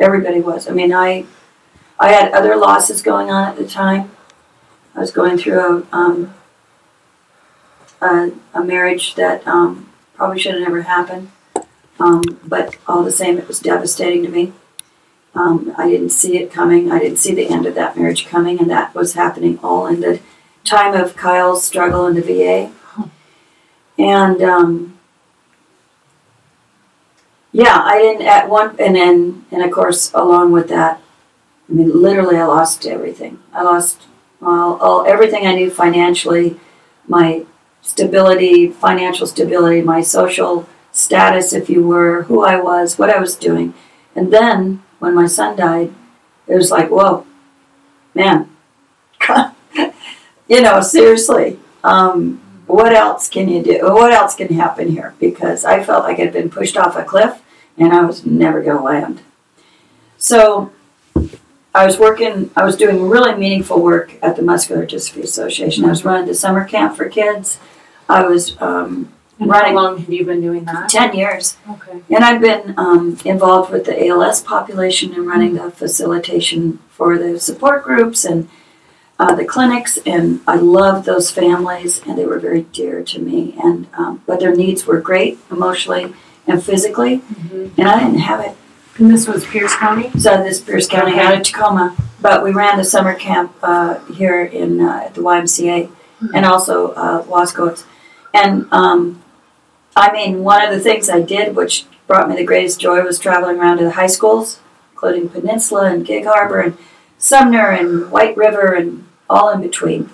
Everybody 0.00 0.40
was. 0.40 0.68
I 0.68 0.72
mean 0.72 0.92
i 0.92 1.24
i 2.00 2.10
had 2.10 2.32
other 2.32 2.56
losses 2.56 3.02
going 3.02 3.30
on 3.30 3.48
at 3.48 3.56
the 3.56 3.66
time 3.66 4.10
i 4.96 5.00
was 5.00 5.12
going 5.12 5.38
through 5.38 5.86
a 5.92 5.96
um, 5.96 6.34
a, 8.00 8.32
a 8.54 8.64
marriage 8.64 9.14
that 9.14 9.46
um, 9.46 9.88
probably 10.14 10.38
should 10.38 10.54
have 10.54 10.62
never 10.62 10.82
happened. 10.82 11.30
Um, 11.98 12.40
but 12.44 12.76
all 12.86 13.02
the 13.02 13.12
same, 13.12 13.38
it 13.38 13.46
was 13.46 13.60
devastating 13.60 14.22
to 14.24 14.30
me. 14.30 14.52
Um, 15.34 15.74
I 15.76 15.88
didn't 15.88 16.10
see 16.10 16.38
it 16.38 16.50
coming. 16.50 16.90
I 16.90 16.98
didn't 16.98 17.18
see 17.18 17.34
the 17.34 17.48
end 17.48 17.66
of 17.66 17.74
that 17.74 17.96
marriage 17.96 18.26
coming, 18.26 18.58
and 18.58 18.70
that 18.70 18.94
was 18.94 19.14
happening 19.14 19.58
all 19.62 19.86
in 19.86 20.00
the 20.00 20.20
time 20.64 20.94
of 20.94 21.16
Kyle's 21.16 21.64
struggle 21.64 22.06
in 22.06 22.14
the 22.14 22.22
VA. 22.22 22.72
And 23.98 24.42
um, 24.42 24.98
yeah, 27.52 27.80
I 27.84 27.98
didn't 27.98 28.26
at 28.26 28.48
one, 28.48 28.76
and 28.80 28.96
then 28.96 29.44
and 29.52 29.62
of 29.62 29.70
course 29.70 30.12
along 30.14 30.52
with 30.52 30.68
that, 30.68 31.00
I 31.70 31.72
mean, 31.72 32.02
literally, 32.02 32.36
I 32.36 32.44
lost 32.44 32.84
everything. 32.84 33.38
I 33.52 33.62
lost 33.62 34.02
well, 34.40 34.78
all 34.80 35.06
everything 35.06 35.46
I 35.46 35.54
knew 35.54 35.70
financially, 35.70 36.58
my 37.06 37.44
stability, 37.82 38.68
financial 38.68 39.26
stability, 39.26 39.82
my 39.82 40.00
social 40.00 40.68
status, 40.92 41.52
if 41.52 41.70
you 41.70 41.86
were, 41.86 42.24
who 42.24 42.44
I 42.44 42.60
was, 42.60 42.98
what 42.98 43.10
I 43.10 43.20
was 43.20 43.36
doing. 43.36 43.74
And 44.16 44.32
then 44.32 44.82
when 44.98 45.14
my 45.14 45.26
son 45.26 45.56
died, 45.56 45.92
it 46.46 46.56
was 46.56 46.70
like, 46.70 46.90
whoa, 46.90 47.26
man, 48.14 48.50
you 50.48 50.62
know, 50.62 50.80
seriously, 50.80 51.58
um, 51.84 52.40
what 52.66 52.92
else 52.92 53.28
can 53.28 53.48
you 53.48 53.62
do? 53.62 53.78
What 53.82 54.12
else 54.12 54.34
can 54.34 54.52
happen 54.54 54.90
here? 54.90 55.14
Because 55.20 55.64
I 55.64 55.82
felt 55.82 56.04
like 56.04 56.18
I'd 56.18 56.32
been 56.32 56.50
pushed 56.50 56.76
off 56.76 56.96
a 56.96 57.04
cliff 57.04 57.42
and 57.76 57.92
I 57.92 58.04
was 58.04 58.24
never 58.24 58.62
going 58.62 58.78
to 58.78 58.82
land. 58.82 59.22
So 60.18 60.72
I 61.74 61.86
was 61.86 61.98
working, 61.98 62.50
I 62.56 62.64
was 62.64 62.76
doing 62.76 63.08
really 63.08 63.34
meaningful 63.36 63.80
work 63.80 64.14
at 64.22 64.36
the 64.36 64.42
Muscular 64.42 64.84
Dystrophy 64.86 65.22
Association. 65.22 65.84
I 65.84 65.88
was 65.88 66.04
running 66.04 66.26
the 66.26 66.34
summer 66.34 66.64
camp 66.64 66.96
for 66.96 67.08
kids. 67.08 67.58
I 68.08 68.24
was 68.26 68.60
um, 68.60 69.12
And 69.38 69.48
Running. 69.48 69.74
how 69.76 69.82
long 69.84 69.98
have 69.98 70.12
you 70.12 70.24
been 70.24 70.40
doing 70.40 70.64
that? 70.64 70.88
10 70.88 71.14
years. 71.14 71.56
Okay. 71.70 72.00
And 72.10 72.24
I've 72.24 72.40
been 72.40 72.74
um, 72.76 73.16
involved 73.24 73.70
with 73.72 73.84
the 73.86 74.06
ALS 74.08 74.42
population 74.42 75.14
and 75.14 75.26
running 75.26 75.54
the 75.54 75.70
facilitation 75.70 76.80
for 76.90 77.16
the 77.16 77.38
support 77.38 77.84
groups 77.84 78.24
and 78.24 78.48
uh, 79.20 79.34
the 79.36 79.44
clinics. 79.44 79.96
And 80.04 80.40
I 80.48 80.56
loved 80.56 81.06
those 81.06 81.30
families, 81.30 82.02
and 82.04 82.18
they 82.18 82.26
were 82.26 82.40
very 82.40 82.62
dear 82.62 83.02
to 83.04 83.18
me. 83.20 83.54
And 83.62 83.86
um, 83.94 84.22
but 84.26 84.40
their 84.40 84.54
needs 84.56 84.86
were 84.86 85.00
great 85.00 85.38
emotionally 85.50 86.14
and 86.46 86.62
physically, 86.62 87.18
Mhm. 87.20 87.70
and 87.78 87.88
I 87.88 88.00
didn't 88.00 88.20
have 88.20 88.40
it. 88.40 88.56
And 88.96 89.10
this 89.10 89.26
was 89.26 89.46
Pierce 89.46 89.74
County? 89.76 90.10
So 90.18 90.42
this 90.42 90.60
Pierce 90.60 90.86
County 90.86 91.18
out 91.18 91.34
of 91.34 91.42
Tacoma, 91.42 91.96
but 92.20 92.42
we 92.42 92.52
ran 92.52 92.76
the 92.76 92.84
summer 92.84 93.14
camp 93.14 93.54
uh, 93.62 93.98
here 94.06 94.44
in 94.44 94.80
uh, 94.80 95.04
at 95.06 95.14
the 95.14 95.22
YMCA 95.22 95.90
and 96.34 96.44
also 96.44 96.92
uh, 96.92 97.24
Wasco's. 97.26 97.84
And 98.34 98.66
um, 98.72 99.22
I 99.96 100.12
mean, 100.12 100.44
one 100.44 100.62
of 100.62 100.70
the 100.70 100.80
things 100.80 101.08
I 101.08 101.22
did, 101.22 101.56
which 101.56 101.86
brought 102.06 102.28
me 102.28 102.36
the 102.36 102.44
greatest 102.44 102.80
joy, 102.80 103.00
was 103.02 103.18
traveling 103.18 103.58
around 103.58 103.78
to 103.78 103.84
the 103.84 103.92
high 103.92 104.06
schools, 104.06 104.60
including 104.92 105.28
Peninsula 105.28 105.90
and 105.90 106.04
Gig 106.04 106.26
Harbor 106.26 106.60
and 106.60 106.76
Sumner 107.18 107.70
and 107.70 108.10
White 108.10 108.36
River 108.36 108.74
and 108.74 109.06
all 109.28 109.50
in 109.50 109.62
between. 109.62 110.10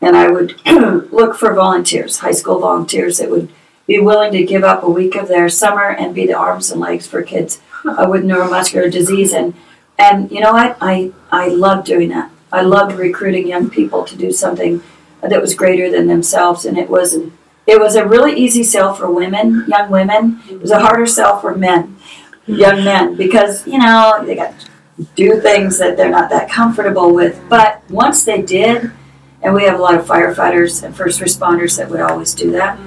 And 0.00 0.16
I 0.16 0.30
would 0.30 0.60
look 1.12 1.36
for 1.36 1.52
volunteers, 1.54 2.18
high 2.18 2.32
school 2.32 2.60
volunteers 2.60 3.18
that 3.18 3.30
would 3.30 3.48
be 3.86 3.98
willing 3.98 4.32
to 4.32 4.44
give 4.44 4.62
up 4.62 4.82
a 4.82 4.90
week 4.90 5.16
of 5.16 5.28
their 5.28 5.48
summer 5.48 5.88
and 5.88 6.14
be 6.14 6.26
the 6.26 6.34
arms 6.34 6.70
and 6.70 6.80
legs 6.80 7.06
for 7.06 7.22
kids 7.22 7.60
uh, 7.84 8.06
with 8.08 8.24
neuromuscular 8.24 8.90
disease. 8.90 9.32
And 9.32 9.54
and 9.98 10.30
you 10.30 10.40
know 10.40 10.52
what? 10.52 10.76
I 10.80 11.12
I 11.30 11.48
love 11.48 11.84
doing 11.84 12.08
that. 12.10 12.30
I 12.52 12.62
loved 12.62 12.96
recruiting 12.96 13.46
young 13.46 13.68
people 13.68 14.04
to 14.04 14.16
do 14.16 14.32
something 14.32 14.82
that 15.20 15.40
was 15.40 15.54
greater 15.54 15.90
than 15.90 16.06
themselves, 16.06 16.64
and 16.64 16.78
it 16.78 16.88
was 16.88 17.14
it 17.66 17.78
was 17.78 17.96
a 17.96 18.06
really 18.06 18.34
easy 18.34 18.64
sell 18.64 18.94
for 18.94 19.10
women, 19.10 19.64
young 19.68 19.90
women. 19.90 20.40
It 20.48 20.60
was 20.60 20.70
a 20.70 20.80
harder 20.80 21.06
sell 21.06 21.40
for 21.40 21.54
men, 21.54 21.96
young 22.46 22.84
men, 22.84 23.14
because 23.16 23.66
you 23.66 23.78
know 23.78 24.22
they 24.24 24.34
got 24.34 24.58
to 24.60 24.68
do 25.14 25.40
things 25.40 25.78
that 25.78 25.96
they're 25.96 26.10
not 26.10 26.30
that 26.30 26.48
comfortable 26.48 27.14
with. 27.14 27.40
But 27.48 27.82
once 27.90 28.24
they 28.24 28.40
did, 28.40 28.90
and 29.42 29.54
we 29.54 29.64
have 29.64 29.78
a 29.78 29.82
lot 29.82 29.94
of 29.94 30.06
firefighters 30.06 30.82
and 30.82 30.96
first 30.96 31.20
responders 31.20 31.76
that 31.76 31.90
would 31.90 32.00
always 32.00 32.34
do 32.34 32.50
that. 32.52 32.78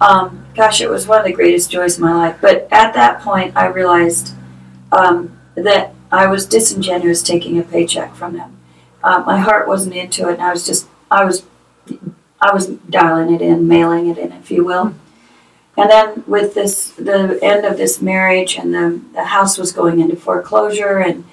Um, 0.00 0.41
gosh, 0.54 0.80
it 0.80 0.90
was 0.90 1.06
one 1.06 1.18
of 1.18 1.24
the 1.24 1.32
greatest 1.32 1.70
joys 1.70 1.96
of 1.96 2.02
my 2.02 2.14
life. 2.14 2.38
But 2.40 2.68
at 2.70 2.94
that 2.94 3.20
point, 3.20 3.56
I 3.56 3.66
realized 3.66 4.34
um, 4.90 5.38
that 5.54 5.94
I 6.10 6.26
was 6.26 6.46
disingenuous 6.46 7.22
taking 7.22 7.58
a 7.58 7.62
paycheck 7.62 8.14
from 8.14 8.36
them. 8.36 8.58
Uh, 9.02 9.22
my 9.26 9.38
heart 9.38 9.66
wasn't 9.66 9.96
into 9.96 10.28
it, 10.28 10.34
and 10.34 10.42
I 10.42 10.50
was 10.50 10.66
just, 10.66 10.88
I 11.10 11.24
was, 11.24 11.44
I 12.40 12.52
was 12.52 12.68
dialing 12.68 13.34
it 13.34 13.40
in, 13.42 13.66
mailing 13.66 14.08
it 14.08 14.18
in, 14.18 14.32
if 14.32 14.50
you 14.50 14.64
will. 14.64 14.94
And 15.76 15.90
then 15.90 16.24
with 16.26 16.54
this, 16.54 16.90
the 16.90 17.38
end 17.42 17.64
of 17.64 17.78
this 17.78 18.02
marriage, 18.02 18.56
and 18.56 18.74
the 18.74 19.00
the 19.14 19.24
house 19.24 19.56
was 19.56 19.72
going 19.72 20.00
into 20.00 20.16
foreclosure, 20.16 20.98
and 20.98 21.24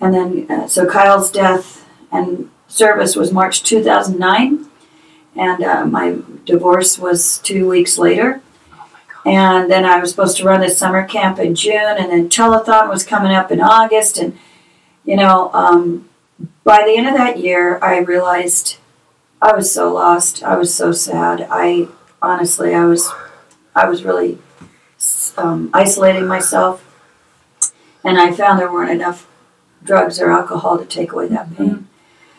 and 0.00 0.12
then 0.12 0.50
uh, 0.50 0.66
so 0.66 0.86
Kyle's 0.86 1.30
death 1.30 1.86
and 2.10 2.50
service 2.66 3.14
was 3.14 3.32
March 3.32 3.62
2009, 3.62 4.68
and 5.36 5.62
uh, 5.62 5.84
my 5.84 6.18
divorce 6.44 6.98
was 6.98 7.38
two 7.38 7.68
weeks 7.68 7.98
later. 7.98 8.40
And 9.26 9.70
then 9.70 9.84
I 9.86 9.98
was 9.98 10.10
supposed 10.10 10.36
to 10.36 10.44
run 10.44 10.60
this 10.60 10.76
summer 10.76 11.06
camp 11.06 11.38
in 11.38 11.54
June, 11.54 11.96
and 11.98 12.10
then 12.10 12.28
telethon 12.28 12.88
was 12.88 13.04
coming 13.04 13.32
up 13.32 13.50
in 13.50 13.60
August. 13.60 14.18
And, 14.18 14.38
you 15.04 15.16
know, 15.16 15.50
um, 15.54 16.08
by 16.62 16.84
the 16.84 16.96
end 16.96 17.08
of 17.08 17.14
that 17.14 17.38
year, 17.38 17.78
I 17.82 17.98
realized 17.98 18.76
I 19.40 19.54
was 19.54 19.72
so 19.72 19.92
lost. 19.92 20.42
I 20.42 20.56
was 20.56 20.74
so 20.74 20.92
sad. 20.92 21.46
I 21.50 21.88
honestly, 22.20 22.74
I 22.74 22.84
was, 22.84 23.10
I 23.74 23.88
was 23.88 24.04
really 24.04 24.38
um, 25.38 25.70
isolating 25.72 26.26
myself. 26.26 26.82
And 28.04 28.18
I 28.18 28.32
found 28.32 28.58
there 28.58 28.70
weren't 28.70 28.90
enough 28.90 29.26
drugs 29.82 30.20
or 30.20 30.30
alcohol 30.30 30.78
to 30.78 30.84
take 30.84 31.12
away 31.12 31.28
that 31.28 31.56
pain. 31.56 31.88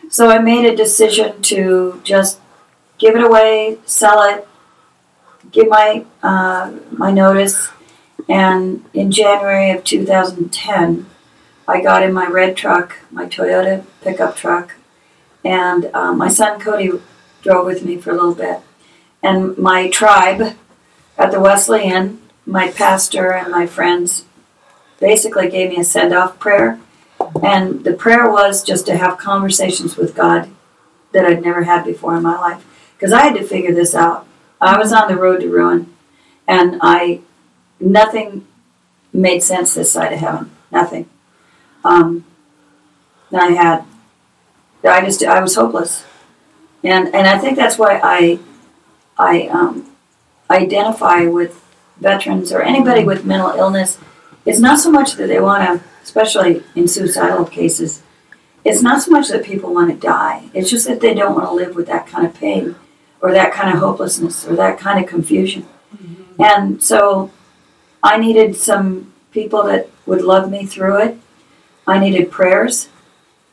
So 0.09 0.29
I 0.29 0.37
made 0.37 0.65
a 0.65 0.75
decision 0.75 1.41
to 1.43 1.99
just 2.03 2.39
give 2.97 3.15
it 3.15 3.23
away, 3.23 3.77
sell 3.85 4.21
it, 4.23 4.47
give 5.51 5.67
my 5.67 6.05
uh, 6.23 6.73
my 6.91 7.11
notice, 7.11 7.69
and 8.27 8.85
in 8.93 9.11
January 9.11 9.71
of 9.71 9.83
2010, 9.83 11.05
I 11.67 11.81
got 11.81 12.03
in 12.03 12.13
my 12.13 12.27
red 12.27 12.55
truck, 12.55 12.97
my 13.11 13.25
Toyota 13.25 13.85
pickup 14.01 14.35
truck, 14.35 14.75
and 15.43 15.85
um, 15.93 16.17
my 16.17 16.29
son 16.29 16.59
Cody 16.59 16.91
drove 17.41 17.65
with 17.65 17.83
me 17.83 17.97
for 17.97 18.11
a 18.11 18.15
little 18.15 18.35
bit, 18.35 18.59
and 19.21 19.57
my 19.57 19.89
tribe 19.89 20.55
at 21.17 21.31
the 21.31 21.39
Wesleyan, 21.39 22.21
my 22.45 22.69
pastor 22.71 23.31
and 23.31 23.51
my 23.51 23.65
friends, 23.65 24.25
basically 24.99 25.49
gave 25.49 25.69
me 25.69 25.77
a 25.77 25.83
send 25.83 26.13
off 26.13 26.39
prayer, 26.39 26.79
and 27.43 27.83
the 27.83 27.93
prayer 27.93 28.29
was 28.29 28.63
just 28.63 28.85
to 28.85 28.97
have 28.97 29.17
conversations 29.17 29.97
with 29.97 30.15
God 30.15 30.49
that 31.11 31.25
I'd 31.25 31.43
never 31.43 31.63
had 31.63 31.85
before 31.85 32.15
in 32.15 32.23
my 32.23 32.37
life 32.37 32.65
because 32.95 33.13
I 33.13 33.23
had 33.23 33.35
to 33.35 33.43
figure 33.43 33.73
this 33.73 33.93
out. 33.93 34.27
I 34.59 34.77
was 34.77 34.93
on 34.93 35.07
the 35.07 35.17
road 35.17 35.41
to 35.41 35.49
ruin, 35.49 35.93
and 36.47 36.79
I 36.81 37.21
nothing 37.79 38.47
made 39.13 39.43
sense 39.43 39.73
this 39.73 39.91
side 39.91 40.13
of 40.13 40.19
heaven. 40.19 40.51
Nothing. 40.71 41.09
Um, 41.83 42.25
I 43.33 43.51
had. 43.51 43.85
I 44.83 45.03
just 45.03 45.23
I 45.23 45.41
was 45.41 45.55
hopeless, 45.55 46.05
and 46.83 47.13
and 47.13 47.27
I 47.27 47.37
think 47.37 47.57
that's 47.57 47.77
why 47.77 47.99
I 48.01 48.39
I 49.17 49.47
um, 49.47 49.91
identify 50.49 51.25
with 51.25 51.61
veterans 51.97 52.51
or 52.51 52.61
anybody 52.61 53.03
with 53.03 53.25
mental 53.25 53.49
illness. 53.49 53.97
It's 54.45 54.59
not 54.59 54.79
so 54.79 54.91
much 54.91 55.13
that 55.13 55.27
they 55.27 55.39
want 55.39 55.63
to, 55.63 55.87
especially 56.03 56.63
in 56.75 56.87
suicidal 56.87 57.45
cases. 57.45 58.03
It's 58.63 58.81
not 58.81 59.01
so 59.01 59.11
much 59.11 59.29
that 59.29 59.43
people 59.43 59.73
want 59.73 59.91
to 59.91 59.97
die. 59.97 60.49
It's 60.53 60.69
just 60.69 60.87
that 60.87 60.99
they 60.99 61.13
don't 61.13 61.35
want 61.35 61.47
to 61.47 61.53
live 61.53 61.75
with 61.75 61.87
that 61.87 62.07
kind 62.07 62.25
of 62.25 62.33
pain 62.33 62.75
or 63.21 63.31
that 63.31 63.53
kind 63.53 63.73
of 63.73 63.79
hopelessness 63.79 64.47
or 64.47 64.55
that 64.55 64.79
kind 64.79 65.03
of 65.03 65.09
confusion. 65.09 65.65
Mm-hmm. 65.95 66.41
And 66.41 66.83
so 66.83 67.31
I 68.03 68.17
needed 68.17 68.55
some 68.55 69.13
people 69.31 69.63
that 69.63 69.89
would 70.05 70.21
love 70.21 70.49
me 70.49 70.65
through 70.65 70.97
it. 70.97 71.17
I 71.87 71.99
needed 71.99 72.31
prayers. 72.31 72.89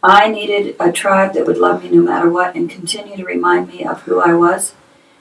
I 0.03 0.29
needed 0.29 0.75
a 0.81 0.91
tribe 0.91 1.35
that 1.35 1.47
would 1.47 1.59
love 1.59 1.85
me 1.85 1.91
no 1.91 2.03
matter 2.03 2.29
what 2.29 2.55
and 2.55 2.69
continue 2.69 3.17
to 3.17 3.25
remind 3.25 3.69
me 3.69 3.85
of 3.85 4.03
who 4.03 4.21
I 4.21 4.35
was, 4.35 4.75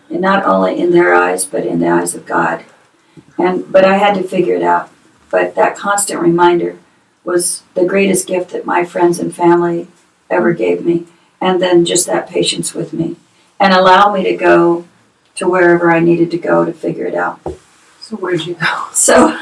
and 0.09 0.21
not 0.21 0.43
only 0.43 0.79
in 0.79 0.91
their 0.91 1.13
eyes, 1.13 1.45
but 1.45 1.65
in 1.65 1.79
the 1.79 1.89
eyes 1.89 2.15
of 2.15 2.25
God. 2.25 2.65
And 3.37 3.71
but 3.71 3.85
I 3.85 3.97
had 3.97 4.15
to 4.15 4.23
figure 4.23 4.55
it 4.55 4.63
out. 4.63 4.89
But 5.29 5.55
that 5.55 5.77
constant 5.77 6.19
reminder 6.19 6.79
was 7.23 7.63
the 7.75 7.85
greatest 7.85 8.27
gift 8.27 8.51
that 8.51 8.65
my 8.65 8.83
friends 8.83 9.19
and 9.19 9.33
family 9.33 9.87
ever 10.29 10.51
gave 10.53 10.83
me. 10.83 11.05
And 11.39 11.61
then 11.61 11.85
just 11.85 12.07
that 12.07 12.29
patience 12.29 12.73
with 12.73 12.91
me 12.91 13.15
and 13.61 13.73
allow 13.73 14.11
me 14.11 14.23
to 14.23 14.35
go 14.35 14.85
to 15.35 15.47
wherever 15.47 15.91
I 15.91 15.99
needed 15.99 16.31
to 16.31 16.37
go 16.37 16.65
to 16.65 16.73
figure 16.73 17.05
it 17.05 17.13
out. 17.15 17.39
So 18.01 18.17
where'd 18.17 18.45
you 18.45 18.55
go? 18.55 18.87
So, 18.91 19.37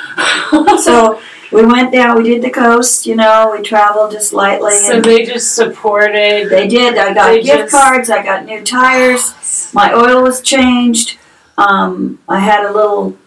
so 0.83 1.19
we 1.51 1.65
went 1.65 1.91
down. 1.91 2.17
We 2.17 2.23
did 2.23 2.41
the 2.43 2.49
coast. 2.51 3.07
You 3.07 3.15
know, 3.15 3.55
we 3.57 3.63
traveled 3.63 4.11
just 4.11 4.33
lightly. 4.33 4.75
So 4.75 4.99
they 5.01 5.25
just 5.25 5.55
supported. 5.55 6.49
they 6.49 6.67
did. 6.67 6.97
I 6.97 7.13
got 7.13 7.33
gift 7.35 7.47
just- 7.47 7.71
cards. 7.71 8.09
I 8.09 8.21
got 8.21 8.45
new 8.45 8.63
tires. 8.63 9.71
My 9.73 9.93
oil 9.93 10.21
was 10.21 10.41
changed. 10.41 11.17
Um, 11.57 12.19
I 12.27 12.39
had 12.39 12.65
a 12.65 12.73
little. 12.73 13.17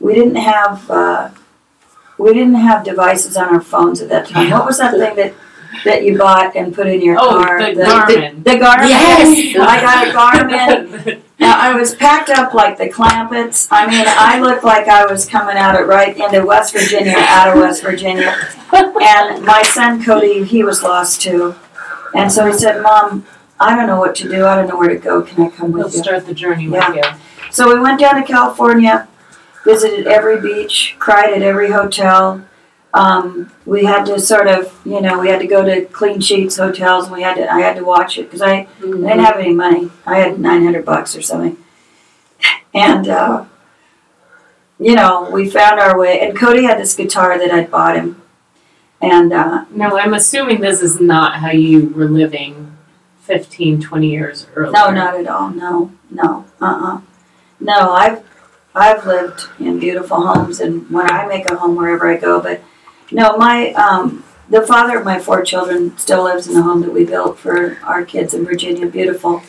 We 0.00 0.14
didn't 0.14 0.36
have. 0.36 0.90
Uh, 0.90 1.30
we 2.18 2.32
didn't 2.34 2.54
have 2.56 2.84
devices 2.84 3.36
on 3.36 3.48
our 3.54 3.60
phones 3.60 4.00
at 4.00 4.08
that 4.10 4.28
time. 4.28 4.50
What 4.50 4.66
was 4.66 4.78
that 4.78 4.92
thing 4.92 5.16
that 5.16 5.34
that 5.84 6.04
you 6.04 6.16
bought 6.18 6.54
and 6.56 6.74
put 6.74 6.86
in 6.86 7.00
your 7.02 7.16
Oh, 7.18 7.42
car? 7.42 7.58
the 7.58 7.80
Garmin. 7.80 8.44
The, 8.44 8.50
Garmin. 8.50 8.88
Yes! 8.88 9.56
I 9.60 9.80
got 9.80 10.08
a 10.08 10.46
Garmin. 10.46 11.20
Now 11.40 11.58
I 11.60 11.74
was 11.74 11.96
packed 11.96 12.30
up 12.30 12.54
like 12.54 12.78
the 12.78 12.88
Clampetts. 12.88 13.66
I 13.70 13.86
mean, 13.88 14.04
I 14.06 14.38
looked 14.40 14.62
like 14.62 14.86
I 14.86 15.04
was 15.04 15.26
coming 15.26 15.56
out 15.56 15.78
of 15.78 15.88
right 15.88 16.16
into 16.16 16.46
West 16.46 16.72
Virginia, 16.72 17.16
out 17.18 17.48
of 17.54 17.60
West 17.60 17.82
Virginia. 17.82 18.34
And 18.72 19.44
my 19.44 19.62
son 19.62 20.02
Cody, 20.02 20.44
he 20.44 20.62
was 20.62 20.84
lost 20.84 21.20
too. 21.20 21.56
And 22.14 22.30
so 22.30 22.46
he 22.46 22.52
said, 22.52 22.80
"Mom, 22.82 23.26
I 23.58 23.74
don't 23.74 23.88
know 23.88 23.98
what 23.98 24.14
to 24.16 24.28
do. 24.28 24.46
I 24.46 24.54
don't 24.54 24.68
know 24.68 24.78
where 24.78 24.88
to 24.88 24.96
go. 24.96 25.22
Can 25.22 25.42
I 25.42 25.48
come 25.50 25.72
We'll 25.72 25.84
with 25.86 25.96
you?" 25.96 26.02
start 26.04 26.24
the 26.24 26.34
journey 26.34 26.68
with 26.68 26.88
you. 26.94 27.02
So 27.50 27.68
we 27.74 27.80
went 27.80 27.98
down 27.98 28.14
to 28.14 28.22
California, 28.22 29.08
visited 29.64 30.06
every 30.06 30.40
beach, 30.40 30.94
cried 31.00 31.32
at 31.34 31.42
every 31.42 31.72
hotel. 31.72 32.44
Um, 32.94 33.50
we 33.66 33.84
had 33.84 34.06
to 34.06 34.20
sort 34.20 34.46
of, 34.46 34.72
you 34.86 35.00
know, 35.00 35.18
we 35.18 35.28
had 35.28 35.40
to 35.40 35.48
go 35.48 35.64
to 35.64 35.84
clean 35.86 36.20
sheets 36.20 36.56
hotels, 36.56 37.06
and 37.06 37.12
we 37.12 37.22
had 37.22 37.34
to. 37.34 37.52
I 37.52 37.60
had 37.60 37.74
to 37.76 37.84
watch 37.84 38.16
it 38.18 38.24
because 38.24 38.40
I 38.40 38.52
I 38.78 38.80
didn't 38.80 39.18
have 39.18 39.36
any 39.36 39.52
money. 39.52 39.90
I 40.06 40.18
had 40.20 40.38
900 40.38 40.84
bucks 40.84 41.14
or 41.16 41.20
something. 41.22 41.56
And, 42.76 43.06
uh, 43.08 43.44
you 44.80 44.96
know, 44.96 45.30
we 45.30 45.48
found 45.48 45.78
our 45.78 45.96
way. 45.96 46.18
And 46.20 46.36
Cody 46.36 46.64
had 46.64 46.76
this 46.78 46.96
guitar 46.96 47.38
that 47.38 47.52
I'd 47.52 47.70
bought 47.70 47.94
him. 47.94 48.20
And, 49.00 49.32
uh, 49.32 49.64
No, 49.70 49.96
I'm 49.96 50.12
assuming 50.12 50.60
this 50.60 50.82
is 50.82 51.00
not 51.00 51.36
how 51.36 51.50
you 51.52 51.88
were 51.90 52.06
living 52.08 52.76
15, 53.22 53.80
20 53.80 54.10
years 54.10 54.48
earlier. 54.56 54.72
no, 54.72 54.90
not 54.90 55.14
at 55.14 55.28
all. 55.28 55.50
No, 55.50 55.92
no, 56.10 56.46
uh-uh. 56.60 57.00
No, 57.60 57.92
I've, 57.92 58.24
I've 58.74 59.06
lived 59.06 59.46
in 59.60 59.78
beautiful 59.78 60.26
homes 60.26 60.58
and 60.58 60.90
when 60.90 61.08
I 61.08 61.26
make 61.26 61.46
a 61.46 61.54
home 61.56 61.76
wherever 61.76 62.10
I 62.10 62.16
go, 62.16 62.40
but 62.40 62.60
no, 63.14 63.36
my, 63.36 63.72
um, 63.74 64.24
the 64.50 64.62
father 64.66 64.98
of 64.98 65.04
my 65.04 65.18
four 65.18 65.42
children 65.42 65.96
still 65.96 66.24
lives 66.24 66.46
in 66.48 66.54
the 66.54 66.62
home 66.62 66.80
that 66.82 66.92
we 66.92 67.04
built 67.04 67.38
for 67.38 67.78
our 67.84 68.04
kids 68.04 68.34
in 68.34 68.44
Virginia. 68.44 68.86
Beautiful, 68.86 69.42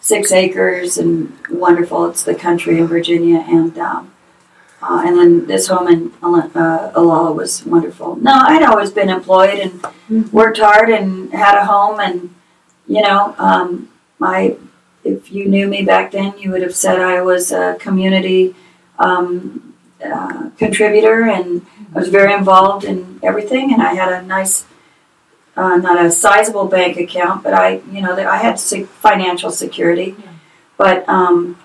six 0.00 0.32
acres 0.32 0.96
and 0.96 1.36
wonderful. 1.50 2.06
It's 2.06 2.22
the 2.22 2.34
country 2.34 2.78
in 2.78 2.86
Virginia, 2.86 3.44
and 3.48 3.76
um, 3.78 4.12
uh, 4.82 5.02
and 5.04 5.18
then 5.18 5.46
this 5.46 5.66
home 5.66 5.88
in 5.88 6.12
uh, 6.22 6.92
Olalla 6.94 7.34
was 7.34 7.66
wonderful. 7.66 8.16
No, 8.16 8.32
I'd 8.32 8.62
always 8.62 8.90
been 8.90 9.10
employed 9.10 9.58
and 9.58 9.72
Mhm. 10.10 10.32
worked 10.32 10.58
hard 10.58 10.88
and 10.90 11.32
had 11.34 11.56
a 11.58 11.64
home, 11.66 12.00
and 12.00 12.30
you 12.86 13.02
know, 13.02 13.34
um, 13.38 13.88
I 14.22 14.56
if 15.04 15.30
you 15.32 15.46
knew 15.46 15.66
me 15.66 15.82
back 15.82 16.12
then, 16.12 16.34
you 16.38 16.50
would 16.50 16.62
have 16.62 16.74
said 16.74 17.00
I 17.00 17.20
was 17.22 17.52
a 17.52 17.76
community 17.80 18.54
um, 18.98 19.74
uh, 20.04 20.50
contributor, 20.58 21.22
and 21.24 21.66
I 21.94 21.98
was 21.98 22.08
very 22.08 22.32
involved 22.32 22.84
in 22.84 23.18
everything, 23.22 23.72
and 23.72 23.82
I 23.82 23.94
had 23.94 24.12
a 24.12 24.22
nice. 24.22 24.66
Uh, 25.56 25.76
not 25.76 26.02
a 26.02 26.10
sizable 26.10 26.66
bank 26.66 26.96
account, 26.96 27.42
but 27.42 27.52
I, 27.52 27.82
you 27.90 28.00
know, 28.00 28.16
I 28.16 28.36
had 28.36 28.58
financial 28.58 29.50
security. 29.50 30.14
Yeah. 30.16 30.32
But 30.78 31.06
um, 31.08 31.58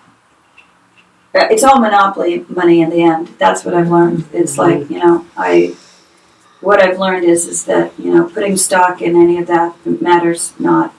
uh, 1.35 1.47
it's 1.51 1.63
all 1.63 1.79
monopoly 1.79 2.45
money 2.49 2.81
in 2.81 2.89
the 2.89 3.03
end. 3.03 3.27
That's 3.37 3.63
what 3.65 3.73
I've 3.73 3.91
learned. 3.91 4.25
It's 4.31 4.57
like 4.57 4.89
you 4.89 4.99
know, 4.99 5.25
I 5.37 5.75
what 6.61 6.81
I've 6.81 6.97
learned 6.97 7.25
is 7.25 7.45
is 7.45 7.65
that 7.65 7.91
you 7.99 8.13
know 8.13 8.25
putting 8.29 8.55
stock 8.55 9.01
in 9.01 9.15
any 9.15 9.37
of 9.37 9.47
that 9.47 9.75
matters 9.85 10.53
not. 10.59 10.93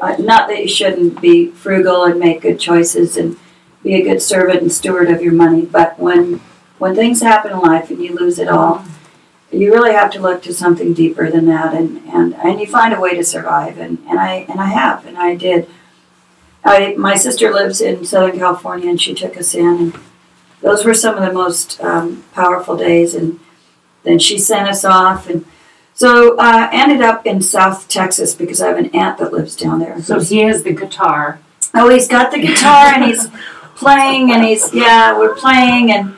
Uh, 0.00 0.16
not 0.18 0.48
that 0.48 0.62
you 0.62 0.68
shouldn't 0.68 1.20
be 1.20 1.48
frugal 1.50 2.04
and 2.04 2.18
make 2.18 2.40
good 2.40 2.58
choices 2.58 3.16
and 3.18 3.36
be 3.82 3.94
a 3.94 4.02
good 4.02 4.22
servant 4.22 4.62
and 4.62 4.72
steward 4.72 5.10
of 5.10 5.20
your 5.20 5.34
money, 5.34 5.66
but 5.66 5.98
when 5.98 6.40
when 6.82 6.96
things 6.96 7.22
happen 7.22 7.52
in 7.52 7.60
life 7.60 7.90
and 7.90 8.02
you 8.02 8.12
lose 8.12 8.40
it 8.40 8.48
all, 8.48 8.84
you 9.52 9.72
really 9.72 9.92
have 9.92 10.10
to 10.10 10.20
look 10.20 10.42
to 10.42 10.52
something 10.52 10.92
deeper 10.92 11.30
than 11.30 11.46
that, 11.46 11.74
and, 11.74 11.98
and, 12.08 12.34
and 12.34 12.58
you 12.60 12.66
find 12.66 12.92
a 12.92 12.98
way 12.98 13.14
to 13.14 13.22
survive, 13.22 13.78
and, 13.78 13.98
and 14.08 14.18
I 14.18 14.46
and 14.48 14.58
I 14.58 14.66
have, 14.66 15.06
and 15.06 15.16
I 15.16 15.36
did. 15.36 15.70
I 16.64 16.96
my 16.98 17.14
sister 17.14 17.52
lives 17.52 17.80
in 17.80 18.04
Southern 18.04 18.36
California, 18.36 18.90
and 18.90 19.00
she 19.00 19.14
took 19.14 19.36
us 19.36 19.54
in, 19.54 19.64
and 19.64 19.98
those 20.60 20.84
were 20.84 20.92
some 20.92 21.16
of 21.16 21.22
the 21.24 21.32
most 21.32 21.80
um, 21.80 22.24
powerful 22.32 22.76
days, 22.76 23.14
and 23.14 23.38
then 24.02 24.18
she 24.18 24.36
sent 24.36 24.68
us 24.68 24.84
off, 24.84 25.30
and 25.30 25.44
so 25.94 26.36
uh, 26.36 26.68
ended 26.72 27.00
up 27.00 27.24
in 27.24 27.42
South 27.42 27.86
Texas 27.86 28.34
because 28.34 28.60
I 28.60 28.66
have 28.66 28.78
an 28.78 28.92
aunt 28.92 29.18
that 29.18 29.32
lives 29.32 29.54
down 29.54 29.78
there. 29.78 30.02
So 30.02 30.18
he 30.18 30.38
has 30.38 30.64
the 30.64 30.72
guitar. 30.72 31.38
Oh, 31.74 31.90
he's 31.90 32.08
got 32.08 32.32
the 32.32 32.40
guitar 32.40 32.86
and 32.86 33.04
he's 33.04 33.28
playing 33.76 34.32
and 34.32 34.42
he's 34.42 34.74
yeah, 34.74 35.16
we're 35.16 35.36
playing 35.36 35.92
and 35.92 36.16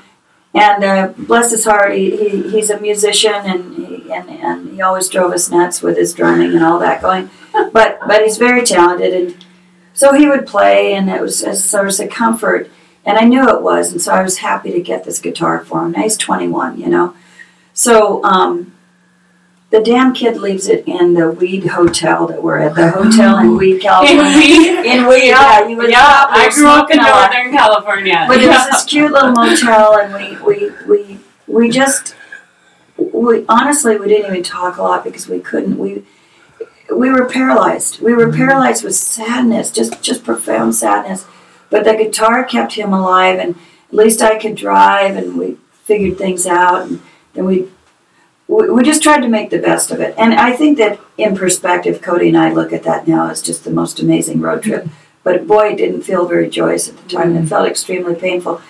and 0.55 0.85
uh, 0.85 1.13
bless 1.19 1.51
his 1.51 1.65
heart, 1.65 1.95
he, 1.95 2.17
he 2.17 2.51
he's 2.51 2.71
a 2.71 2.81
musician 2.81 3.35
and 3.35 3.75
he 3.75 4.13
and, 4.13 4.31
and 4.31 4.71
he 4.71 4.81
always 4.81 5.09
drove 5.09 5.33
us 5.33 5.51
nuts 5.51 5.83
with 5.83 5.97
his 5.97 6.15
drumming 6.15 6.55
and 6.55 6.65
all 6.65 6.79
that 6.79 7.03
going. 7.03 7.31
But 7.53 7.99
but 8.07 8.23
he's 8.23 8.39
very 8.39 8.63
talented 8.65 9.13
and 9.13 9.45
so 9.93 10.13
he 10.13 10.29
would 10.29 10.47
play 10.47 10.95
and 10.95 11.11
it 11.11 11.21
was 11.21 11.43
a 11.43 11.55
source 11.55 12.01
of 12.01 12.11
comfort 12.11 12.71
and 13.05 13.19
I 13.19 13.25
knew 13.25 13.49
it 13.49 13.63
was 13.63 13.91
and 13.93 14.01
so 14.01 14.13
I 14.13 14.23
was 14.23 14.39
happy 14.39 14.71
to 14.73 14.81
get 14.81 15.05
this 15.05 15.19
guitar 15.19 15.65
for 15.65 15.85
him. 15.85 15.93
Now 15.93 16.03
he's 16.03 16.17
21, 16.17 16.81
you 16.81 16.89
know. 16.89 17.15
So 17.73 18.23
um, 18.23 18.74
the 19.75 19.83
damn 19.83 20.15
kid 20.15 20.37
leaves 20.37 20.69
it 20.69 20.87
in 20.87 21.15
the 21.15 21.33
Weed 21.33 21.67
Hotel 21.67 22.29
that 22.29 22.41
we're 22.41 22.59
at, 22.59 22.77
the 22.77 22.91
hotel 22.91 23.39
in 23.39 23.47
oh. 23.49 23.57
Weed, 23.57 23.81
California. 23.83 24.23
In. 24.23 24.39
Weed? 24.39 24.87
In 24.87 25.07
Weed, 25.09 25.27
yeah, 25.27 25.67
you 25.67 25.77
would 25.77 25.91
Yeah, 25.91 26.27
I 26.29 26.49
grew 26.55 26.69
up 26.69 26.89
in 26.91 26.99
smoking 26.99 27.01
a 27.01 27.03
lot. 27.03 27.33
Northern 27.33 27.53
California. 27.53 28.25
But 28.29 28.41
it 28.41 28.47
was 28.49 28.71
this 28.71 28.85
cute 28.85 29.11
little 29.11 29.33
motel, 29.33 29.99
and 29.99 30.15
we 30.15 30.37
we 30.47 30.71
we 30.87 31.19
we 31.49 31.71
just 31.71 32.15
we 32.97 33.45
honestly 33.49 33.99
we 33.99 34.07
didn't 34.07 34.31
even 34.31 34.45
talk 34.45 34.77
a 34.77 34.83
lot 34.83 35.03
because 35.03 35.29
we 35.29 35.41
couldn't 35.41 35.77
we 35.77 36.05
we 36.95 37.11
were 37.11 37.29
paralyzed. 37.29 38.01
We 38.01 38.15
were 38.15 38.29
mm-hmm. 38.29 38.37
paralyzed 38.37 38.85
with 38.85 38.95
sadness, 38.95 39.73
just 39.73 40.01
just 40.01 40.23
profound 40.23 40.77
sadness. 40.77 41.27
But 41.69 41.83
the 41.83 41.95
guitar 41.95 42.45
kept 42.45 42.75
him 42.75 42.93
alive, 42.93 43.41
and 43.41 43.57
at 43.89 43.95
least 43.95 44.23
I 44.23 44.39
could 44.39 44.55
drive, 44.55 45.17
and 45.17 45.37
we 45.37 45.57
figured 45.73 46.17
things 46.17 46.47
out, 46.47 46.83
and 46.83 47.03
then 47.33 47.45
we. 47.45 47.69
We 48.49 48.69
we 48.71 48.83
just 48.83 49.03
tried 49.03 49.23
to 49.23 49.29
make 49.29 49.51
the 49.51 49.59
best 49.59 49.91
of 49.91 50.01
it. 50.01 50.15
And 50.19 50.35
I 50.35 50.55
think 50.55 50.79
that 50.79 51.01
in 51.17 51.35
perspective, 51.35 52.03
Cody 52.03 52.29
and 52.29 52.39
I 52.39 52.53
look 52.53 52.73
at 52.73 52.83
that 52.85 53.09
now 53.09 53.31
as 53.31 53.43
just 53.43 53.65
the 53.65 53.71
most 53.71 54.01
amazing 54.01 54.41
road 54.41 54.63
trip. 54.63 54.87
But 55.23 55.47
boy, 55.47 55.71
it 55.71 55.77
didn't 55.79 56.03
feel 56.03 56.27
very 56.27 56.51
joyous 56.51 56.89
at 56.89 56.97
the 56.99 57.09
time. 57.09 57.35
It 57.37 57.47
felt 57.47 57.69
extremely 57.69 58.15
painful. 58.15 58.61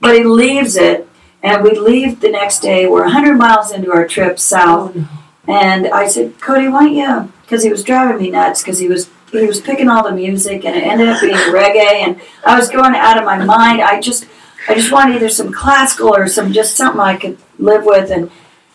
But 0.00 0.16
he 0.16 0.24
leaves 0.24 0.76
it, 0.76 1.06
and 1.42 1.62
we 1.62 1.78
leave 1.78 2.20
the 2.20 2.30
next 2.30 2.60
day. 2.60 2.86
We're 2.86 3.02
100 3.02 3.34
miles 3.34 3.70
into 3.70 3.92
our 3.92 4.08
trip 4.08 4.38
south, 4.38 4.92
oh, 4.96 5.26
and 5.46 5.88
I 5.88 6.06
said, 6.06 6.40
Cody, 6.40 6.68
why 6.68 6.84
don't 6.84 6.94
you? 6.94 7.32
Because 7.42 7.62
he 7.62 7.70
was 7.70 7.84
driving 7.84 8.22
me 8.22 8.30
nuts. 8.30 8.62
Because 8.62 8.78
he 8.78 8.88
was 8.88 9.10
he 9.30 9.46
was 9.46 9.60
picking 9.60 9.88
all 9.88 10.02
the 10.02 10.12
music, 10.14 10.64
and 10.64 10.74
it 10.74 10.82
ended 10.82 11.08
up 11.08 11.20
being 11.20 11.34
reggae, 11.34 12.00
and 12.02 12.20
I 12.44 12.58
was 12.58 12.68
going 12.68 12.94
out 12.94 13.18
of 13.18 13.24
my 13.24 13.44
mind. 13.44 13.80
I 13.80 14.00
just 14.00 14.26
I 14.68 14.74
just 14.74 14.90
wanted 14.90 15.16
either 15.16 15.28
some 15.28 15.52
classical 15.52 16.14
or 16.14 16.26
some 16.28 16.52
just 16.52 16.76
something 16.76 17.00
I 17.00 17.16
could 17.16 17.38
live 17.58 17.84
with, 17.84 18.10
and 18.10 18.30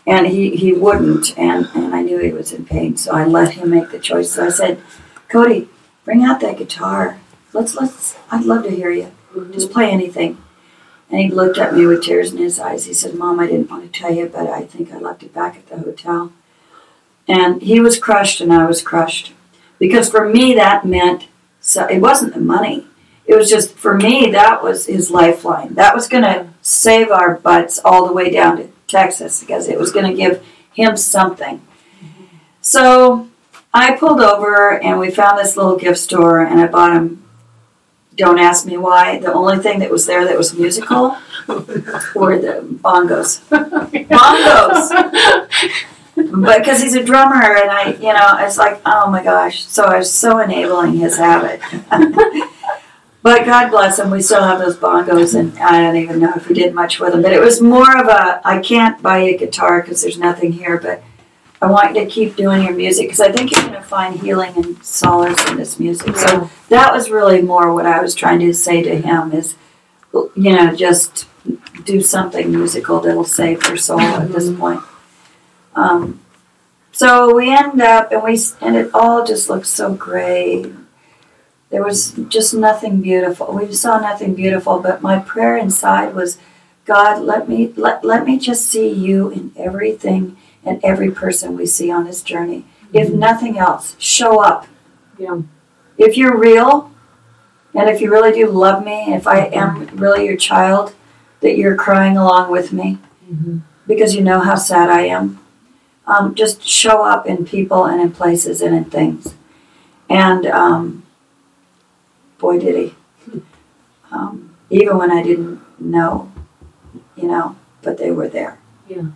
and 0.08 0.28
he 0.28 0.56
he 0.56 0.74
wouldn't, 0.74 1.38
and 1.38 1.68
and 1.74 1.96
I 1.96 2.02
knew 2.02 2.20
he 2.20 2.32
was 2.32 2.54
in 2.54 2.66
pain, 2.66 2.98
so 2.98 3.12
I 3.12 3.26
let 3.26 3.54
him 3.54 3.70
make 3.70 3.92
the 3.92 4.00
choice. 4.00 4.34
So 4.34 4.46
I 4.46 4.50
said, 4.50 4.82
Cody, 5.30 5.70
bring 6.04 6.24
out 6.24 6.40
that 6.42 6.58
guitar. 6.58 7.20
Let's 7.54 7.76
let's. 7.76 8.18
I'd 8.30 8.46
love 8.46 8.64
to 8.64 8.72
hear 8.72 8.92
you. 8.92 9.12
Mm-hmm. 9.34 9.54
Just 9.54 9.72
play 9.72 9.90
anything. 9.90 10.38
And 11.10 11.20
he 11.20 11.30
looked 11.30 11.60
at 11.60 11.76
me 11.76 11.86
with 11.86 12.04
tears 12.04 12.32
in 12.32 12.40
his 12.40 12.60
eyes. 12.60 12.86
He 12.86 12.94
said, 12.94 13.14
Mom, 13.14 13.40
I 13.40 13.46
didn't 13.46 13.70
want 13.70 13.84
to 13.84 14.00
tell 14.00 14.14
you, 14.14 14.28
but 14.28 14.48
I 14.48 14.64
think 14.64 14.92
I 14.92 14.98
left 14.98 15.22
it 15.22 15.34
back 15.34 15.56
at 15.56 15.68
the 15.68 15.78
hotel. 15.78 16.34
And 17.28 17.62
he 17.62 17.80
was 17.80 18.00
crushed, 18.00 18.42
and 18.42 18.52
I 18.52 18.66
was 18.66 18.82
crushed. 18.82 19.34
Because 19.78 20.10
for 20.10 20.28
me, 20.28 20.56
that 20.56 20.86
meant, 20.86 21.28
so 21.60 21.86
it 21.86 22.00
wasn't 22.00 22.34
the 22.34 22.40
money. 22.40 22.88
It 23.28 23.36
was 23.36 23.50
just, 23.50 23.74
for 23.74 23.96
me, 23.96 24.32
that 24.32 24.64
was 24.64 24.88
his 24.88 25.12
lifeline. 25.12 25.76
That 25.76 25.96
was 25.96 26.08
going 26.08 26.24
to 26.24 26.30
mm-hmm. 26.30 26.52
save 26.62 27.12
our 27.12 27.36
butts 27.36 27.80
all 27.84 28.08
the 28.08 28.14
way 28.14 28.32
down 28.32 28.58
to 28.58 28.70
Texas 28.88 29.40
because 29.42 29.68
it 29.68 29.80
was 29.80 29.92
going 29.92 30.06
to 30.06 30.16
give 30.16 30.46
him 30.74 30.98
something. 30.98 31.62
So 32.62 33.30
I 33.74 33.96
pulled 33.96 34.22
over, 34.22 34.82
and 34.82 35.00
we 35.00 35.12
found 35.12 35.38
this 35.38 35.56
little 35.58 35.78
gift 35.78 36.00
store, 36.00 36.40
and 36.40 36.60
I 36.60 36.68
bought 36.68 36.96
him 36.96 37.26
don't 38.16 38.40
ask 38.40 38.66
me 38.66 38.78
why. 38.78 39.20
The 39.20 39.34
only 39.34 39.58
thing 39.58 39.80
that 39.80 39.92
was 39.92 40.06
there 40.06 40.26
that 40.26 40.38
was 40.38 40.58
musical 40.58 41.18
were 41.48 42.40
the 42.40 42.66
bongos. 42.82 43.42
Bongos! 44.10 44.90
But 46.16 46.60
because 46.60 46.82
he's 46.82 46.96
a 46.96 47.04
drummer, 47.04 47.36
and 47.36 47.70
I, 47.70 47.90
you 47.96 48.14
know, 48.14 48.38
it's 48.40 48.58
like, 48.58 48.80
oh 48.86 49.10
my 49.10 49.22
gosh. 49.22 49.66
So 49.66 49.84
I 49.84 49.98
was 49.98 50.14
so 50.14 50.40
enabling 50.40 50.94
his 50.94 51.18
habit. 51.18 51.60
but 53.26 53.44
God 53.44 53.72
bless 53.72 53.98
him, 53.98 54.12
we 54.12 54.22
still 54.22 54.44
have 54.44 54.60
those 54.60 54.78
bongos, 54.78 55.34
and 55.34 55.58
I 55.58 55.82
don't 55.82 55.96
even 55.96 56.20
know 56.20 56.34
if 56.36 56.48
we 56.48 56.54
did 56.54 56.76
much 56.76 57.00
with 57.00 57.12
them. 57.12 57.24
But 57.24 57.34
it 57.34 57.42
was 57.42 57.60
more 57.60 58.00
of 58.00 58.08
a, 58.08 58.40
I 58.48 58.60
can't 58.60 59.02
buy 59.02 59.24
you 59.24 59.34
a 59.34 59.38
guitar 59.40 59.82
because 59.82 60.04
there's 60.04 60.20
nothing 60.20 60.52
here, 60.52 60.80
but 60.80 61.02
I 61.60 61.66
want 61.66 61.96
you 61.96 62.04
to 62.04 62.08
keep 62.08 62.36
doing 62.36 62.62
your 62.62 62.76
music 62.76 63.08
because 63.08 63.22
I 63.22 63.32
think 63.32 63.52
you're 63.52 63.62
going 63.62 63.74
to 63.74 63.82
find 63.82 64.20
healing 64.20 64.56
and 64.56 64.86
solace 64.86 65.44
in 65.50 65.58
this 65.58 65.80
music. 65.80 66.16
So 66.18 66.52
that 66.70 66.94
was 66.94 67.10
really 67.10 67.42
more 67.42 67.74
what 67.74 67.88
I 67.88 68.00
was 68.00 68.14
trying 68.14 68.42
to 68.42 68.54
say 68.54 68.84
to 68.84 68.96
him 68.96 69.32
is, 69.32 69.56
you 70.14 70.56
know, 70.56 70.76
just 70.76 71.28
do 71.84 72.02
something 72.02 72.52
musical 72.52 73.00
that'll 73.00 73.24
save 73.24 73.64
your 73.64 73.78
soul 73.78 74.02
at 74.02 74.32
this 74.32 74.56
point. 74.56 74.82
Um, 75.74 76.20
so 76.92 77.34
we 77.34 77.52
end 77.52 77.82
up, 77.82 78.12
and 78.12 78.22
we 78.22 78.40
and 78.62 78.76
it 78.76 78.92
all 78.94 79.26
just 79.26 79.50
looks 79.50 79.70
so 79.70 79.96
gray. 79.96 80.72
There 81.70 81.84
was 81.84 82.12
just 82.30 82.54
nothing 82.54 83.02
beautiful. 83.02 83.54
We 83.54 83.72
saw 83.74 84.00
nothing 84.00 84.36
beautiful, 84.36 84.80
but 84.80 85.02
my 85.02 85.20
prayer 85.20 85.58
inside 85.58 86.14
was, 86.14 86.38
God, 86.86 87.22
let 87.24 87.50
me 87.50 87.74
let, 87.76 88.06
let 88.06 88.26
me 88.26 88.38
just 88.38 88.68
see 88.68 88.90
you 88.90 89.30
in 89.30 89.52
everything 89.58 90.38
and 90.64 90.80
every 90.84 91.12
person 91.12 91.58
we 91.58 91.66
see 91.66 91.92
on 91.92 92.06
this 92.06 92.22
journey. 92.22 92.66
If 92.94 93.12
nothing 93.12 93.58
else, 93.58 93.96
show 94.00 94.42
up. 94.42 94.68
Yeah. 95.18 95.42
If 95.98 96.18
you're 96.18 96.38
real, 96.38 96.92
and 97.74 97.90
if 97.90 98.00
you 98.00 98.12
really 98.12 98.32
do 98.32 98.50
love 98.50 98.86
me, 98.86 99.14
if 99.14 99.28
I 99.28 99.46
am 99.46 99.88
really 99.98 100.26
your 100.26 100.38
child, 100.38 100.94
that 101.42 101.58
you're 101.58 101.76
crying 101.76 102.16
along 102.18 102.52
with 102.52 102.72
me 102.72 102.98
Mhm. 103.32 103.62
because 103.88 104.16
you 104.16 104.22
know 104.22 104.40
how 104.40 104.56
sad 104.56 104.90
I 104.90 105.02
am. 105.02 105.40
Um, 106.08 106.36
just 106.36 106.64
show 106.66 107.04
up 107.04 107.26
in 107.26 107.46
people 107.46 107.86
and 107.86 108.00
in 108.00 108.12
places 108.12 108.62
and 108.62 108.76
in 108.76 108.86
things. 108.86 109.34
And 110.10 110.46
um, 110.46 111.04
boy, 112.38 112.60
did 112.60 112.76
he. 112.76 113.42
Um, 114.12 114.56
even 114.70 114.98
when 114.98 115.12
I 115.12 115.24
didn't 115.24 115.62
know, 115.80 116.32
you 117.16 117.28
know, 117.28 117.56
but 117.82 117.98
they 117.98 118.12
were 118.12 118.28
there. 118.28 118.60
Yeah. 118.88 119.08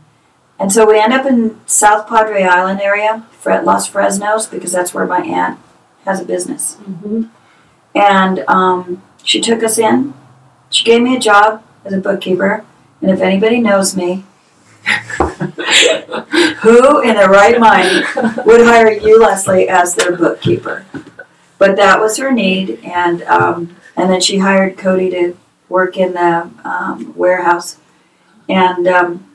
And 0.59 0.71
so 0.71 0.85
we 0.85 0.99
end 0.99 1.13
up 1.13 1.25
in 1.25 1.59
South 1.67 2.07
Padre 2.07 2.43
Island 2.43 2.81
area, 2.81 3.25
Los 3.45 3.89
Fresnos, 3.89 4.49
because 4.49 4.73
that's 4.73 4.93
where 4.93 5.05
my 5.05 5.21
aunt 5.21 5.57
has 6.05 6.19
a 6.19 6.25
business. 6.25 6.75
Mm-hmm. 6.81 7.23
And 7.95 8.43
um, 8.47 9.01
she 9.23 9.39
took 9.39 9.63
us 9.63 9.77
in. 9.77 10.13
She 10.69 10.83
gave 10.83 11.01
me 11.01 11.15
a 11.15 11.19
job 11.19 11.63
as 11.85 11.93
a 11.93 11.97
bookkeeper. 11.97 12.65
And 13.01 13.09
if 13.09 13.21
anybody 13.21 13.61
knows 13.61 13.95
me, 13.95 14.25
who 16.59 17.01
in 17.01 17.15
their 17.15 17.29
right 17.29 17.59
mind 17.59 18.05
would 18.45 18.61
hire 18.61 18.91
you, 18.91 19.21
Leslie, 19.21 19.69
as 19.69 19.95
their 19.95 20.15
bookkeeper? 20.15 20.85
But 21.59 21.75
that 21.75 21.99
was 21.99 22.17
her 22.17 22.31
need, 22.31 22.79
and 22.83 23.21
um, 23.23 23.75
and 23.95 24.09
then 24.09 24.21
she 24.21 24.39
hired 24.39 24.77
Cody 24.77 25.11
to 25.11 25.37
work 25.69 25.97
in 25.97 26.13
the 26.13 26.49
um, 26.63 27.13
warehouse, 27.15 27.77
And 28.49 28.87
um, 28.87 29.29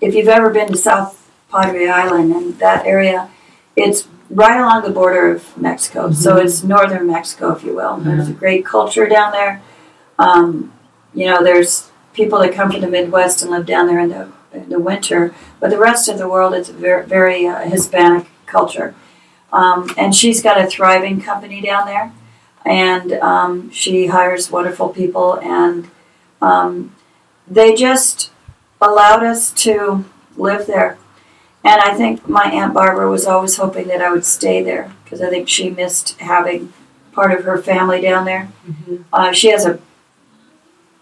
if 0.00 0.14
you've 0.14 0.28
ever 0.28 0.50
been 0.50 0.68
to 0.68 0.76
South 0.76 1.30
Padre 1.50 1.86
Island 1.86 2.32
and 2.32 2.58
that 2.58 2.86
area, 2.86 3.30
it's 3.76 4.08
right 4.30 4.58
along 4.58 4.82
the 4.82 4.90
border 4.90 5.30
of 5.30 5.56
Mexico. 5.56 6.10
So 6.12 6.38
it's 6.38 6.64
northern 6.64 7.06
Mexico, 7.06 7.52
if 7.52 7.62
you 7.62 7.76
will. 7.76 7.98
There's 7.98 8.28
a 8.28 8.32
great 8.32 8.64
culture 8.64 9.06
down 9.06 9.32
there. 9.32 9.62
Um, 10.18 10.72
you 11.12 11.26
know, 11.26 11.44
there's 11.44 11.90
people 12.14 12.38
that 12.38 12.54
come 12.54 12.72
from 12.72 12.80
the 12.80 12.88
Midwest 12.88 13.42
and 13.42 13.50
live 13.50 13.66
down 13.66 13.86
there 13.86 14.00
in 14.00 14.08
the 14.08 14.32
in 14.52 14.68
the 14.68 14.78
winter, 14.78 15.34
but 15.60 15.70
the 15.70 15.78
rest 15.78 16.08
of 16.08 16.18
the 16.18 16.28
world 16.28 16.52
it's 16.54 16.68
a 16.68 16.74
very 16.74 17.06
very 17.06 17.46
uh, 17.46 17.60
Hispanic 17.60 18.26
culture. 18.46 18.94
Um, 19.52 19.90
and 19.98 20.14
she's 20.14 20.42
got 20.42 20.60
a 20.60 20.66
thriving 20.66 21.20
company 21.20 21.60
down 21.60 21.86
there, 21.86 22.12
and 22.64 23.12
um, 23.14 23.70
she 23.70 24.06
hires 24.06 24.50
wonderful 24.50 24.88
people, 24.88 25.34
and 25.40 25.90
um, 26.40 26.94
they 27.46 27.74
just 27.74 28.30
allowed 28.80 29.22
us 29.22 29.52
to 29.52 30.04
live 30.36 30.66
there. 30.66 30.96
And 31.64 31.80
I 31.80 31.94
think 31.94 32.28
my 32.28 32.44
Aunt 32.44 32.74
Barbara 32.74 33.08
was 33.10 33.26
always 33.26 33.56
hoping 33.56 33.86
that 33.88 34.02
I 34.02 34.10
would 34.10 34.24
stay 34.24 34.62
there 34.62 34.92
because 35.04 35.20
I 35.20 35.28
think 35.30 35.48
she 35.48 35.70
missed 35.70 36.18
having 36.18 36.72
part 37.12 37.32
of 37.32 37.44
her 37.44 37.58
family 37.58 38.00
down 38.00 38.24
there. 38.24 38.50
Mhm. 38.66 39.04
Uh, 39.12 39.32
she 39.32 39.50
has 39.50 39.64
a 39.66 39.78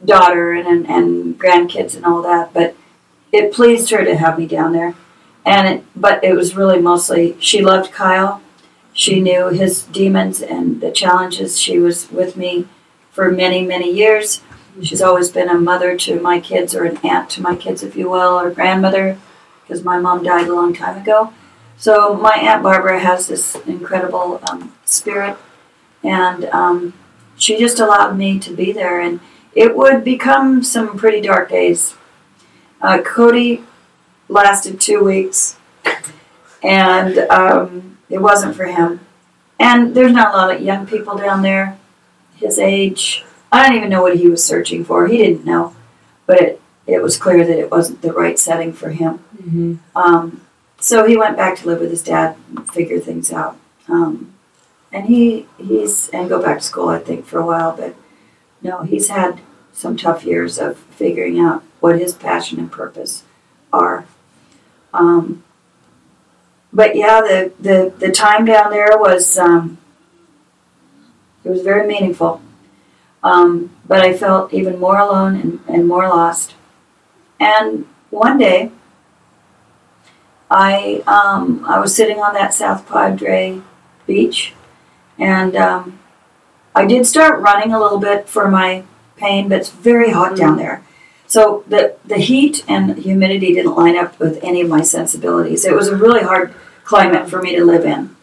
daughter 0.04 0.52
and, 0.52 0.66
and, 0.66 0.86
and 0.86 1.38
grandkids 1.38 1.94
and 1.96 2.04
all 2.04 2.22
that, 2.22 2.52
but 2.52 2.74
it 3.32 3.52
pleased 3.52 3.90
her 3.90 4.04
to 4.04 4.16
have 4.16 4.38
me 4.38 4.46
down 4.46 4.72
there. 4.72 4.94
And 5.44 5.68
it, 5.68 5.84
but 5.96 6.22
it 6.22 6.34
was 6.34 6.56
really 6.56 6.80
mostly 6.80 7.36
she 7.40 7.62
loved 7.62 7.92
Kyle. 7.92 8.42
She 8.92 9.20
knew 9.20 9.48
his 9.48 9.84
demons 9.84 10.42
and 10.42 10.80
the 10.80 10.90
challenges. 10.90 11.58
She 11.58 11.78
was 11.78 12.10
with 12.10 12.36
me 12.36 12.66
for 13.10 13.30
many, 13.30 13.64
many 13.64 13.90
years. 13.90 14.42
She's 14.82 15.02
always 15.02 15.30
been 15.30 15.48
a 15.48 15.58
mother 15.58 15.96
to 15.96 16.20
my 16.20 16.40
kids, 16.40 16.74
or 16.74 16.84
an 16.84 16.98
aunt 17.04 17.28
to 17.30 17.42
my 17.42 17.56
kids, 17.56 17.82
if 17.82 17.96
you 17.96 18.08
will, 18.08 18.38
or 18.38 18.50
grandmother, 18.50 19.18
because 19.62 19.84
my 19.84 19.98
mom 19.98 20.22
died 20.22 20.48
a 20.48 20.54
long 20.54 20.74
time 20.74 21.00
ago. 21.00 21.32
So 21.76 22.14
my 22.14 22.34
aunt 22.34 22.62
Barbara 22.62 23.00
has 23.00 23.26
this 23.26 23.56
incredible 23.66 24.40
um, 24.48 24.72
spirit, 24.84 25.36
and 26.04 26.44
um, 26.46 26.94
she 27.36 27.58
just 27.58 27.80
allowed 27.80 28.16
me 28.16 28.38
to 28.38 28.54
be 28.54 28.72
there. 28.72 29.00
And 29.00 29.20
it 29.54 29.76
would 29.76 30.04
become 30.04 30.62
some 30.62 30.96
pretty 30.96 31.20
dark 31.20 31.48
days. 31.50 31.96
Uh, 32.80 33.02
Cody 33.02 33.64
lasted 34.30 34.80
two 34.80 35.02
weeks, 35.04 35.58
and 36.62 37.18
um, 37.30 37.98
it 38.08 38.18
wasn't 38.18 38.56
for 38.56 38.64
him. 38.66 39.00
And 39.58 39.94
there's 39.94 40.12
not 40.12 40.34
a 40.34 40.36
lot 40.36 40.54
of 40.54 40.62
young 40.62 40.86
people 40.86 41.16
down 41.16 41.42
there 41.42 41.78
his 42.36 42.58
age. 42.58 43.24
I 43.52 43.68
don't 43.68 43.76
even 43.76 43.90
know 43.90 44.02
what 44.02 44.16
he 44.16 44.28
was 44.28 44.42
searching 44.42 44.84
for. 44.84 45.06
He 45.06 45.18
didn't 45.18 45.44
know, 45.44 45.76
but 46.26 46.40
it, 46.40 46.62
it 46.86 47.02
was 47.02 47.16
clear 47.16 47.46
that 47.46 47.58
it 47.58 47.70
wasn't 47.70 48.00
the 48.00 48.12
right 48.12 48.38
setting 48.38 48.72
for 48.72 48.90
him. 48.90 49.22
Mhm. 49.42 49.78
Um, 49.94 50.40
so 50.78 51.06
he 51.06 51.16
went 51.16 51.36
back 51.36 51.58
to 51.58 51.66
live 51.66 51.80
with 51.80 51.90
his 51.90 52.02
dad 52.02 52.36
and 52.48 52.66
figure 52.72 52.98
things 52.98 53.32
out. 53.32 53.58
Um, 53.88 54.32
and 54.92 55.06
he 55.06 55.46
he's 55.58 56.08
and 56.08 56.28
go 56.28 56.42
back 56.42 56.58
to 56.58 56.64
school 56.64 56.88
I 56.88 56.98
think 56.98 57.26
for 57.26 57.38
a 57.38 57.46
while, 57.46 57.76
but 57.76 57.94
no, 58.62 58.82
he's 58.82 59.08
had 59.08 59.40
some 59.72 59.96
tough 59.96 60.24
years 60.24 60.58
of 60.58 60.78
figuring 60.78 61.38
out 61.38 61.62
what 61.80 61.98
his 61.98 62.14
passion 62.14 62.58
and 62.58 62.72
purpose 62.72 63.24
are. 63.72 64.06
Um, 64.92 65.42
but 66.72 66.96
yeah, 66.96 67.20
the, 67.20 67.52
the, 67.60 67.92
the 67.98 68.12
time 68.12 68.44
down 68.44 68.70
there 68.70 68.96
was 68.98 69.38
um, 69.38 69.78
it 71.44 71.50
was 71.50 71.62
very 71.62 71.86
meaningful. 71.86 72.40
Um, 73.22 73.70
but 73.86 74.00
I 74.00 74.16
felt 74.16 74.54
even 74.54 74.78
more 74.78 74.98
alone 74.98 75.36
and, 75.36 75.60
and 75.68 75.86
more 75.86 76.08
lost. 76.08 76.54
And 77.38 77.86
one 78.10 78.38
day, 78.38 78.70
I 80.50 81.02
um, 81.06 81.64
I 81.66 81.78
was 81.78 81.94
sitting 81.94 82.18
on 82.18 82.34
that 82.34 82.52
South 82.52 82.86
Padre 82.88 83.60
beach, 84.06 84.54
and 85.18 85.54
um, 85.54 85.98
I 86.74 86.86
did 86.86 87.06
start 87.06 87.40
running 87.40 87.72
a 87.72 87.80
little 87.80 87.98
bit 87.98 88.28
for 88.28 88.48
my 88.50 88.84
pain, 89.16 89.48
but 89.48 89.58
it's 89.58 89.70
very 89.70 90.10
hot 90.10 90.36
down 90.36 90.56
there. 90.56 90.82
So 91.30 91.62
the 91.68 91.94
the 92.04 92.18
heat 92.18 92.64
and 92.66 92.98
humidity 92.98 93.54
didn't 93.54 93.76
line 93.76 93.96
up 93.96 94.18
with 94.18 94.42
any 94.42 94.62
of 94.62 94.68
my 94.68 94.80
sensibilities. 94.82 95.64
It 95.64 95.76
was 95.76 95.86
a 95.86 95.94
really 95.94 96.24
hard 96.24 96.52
climate 96.82 97.30
for 97.30 97.40
me 97.40 97.54
to 97.54 97.64
live 97.64 97.84
in. 97.84 98.16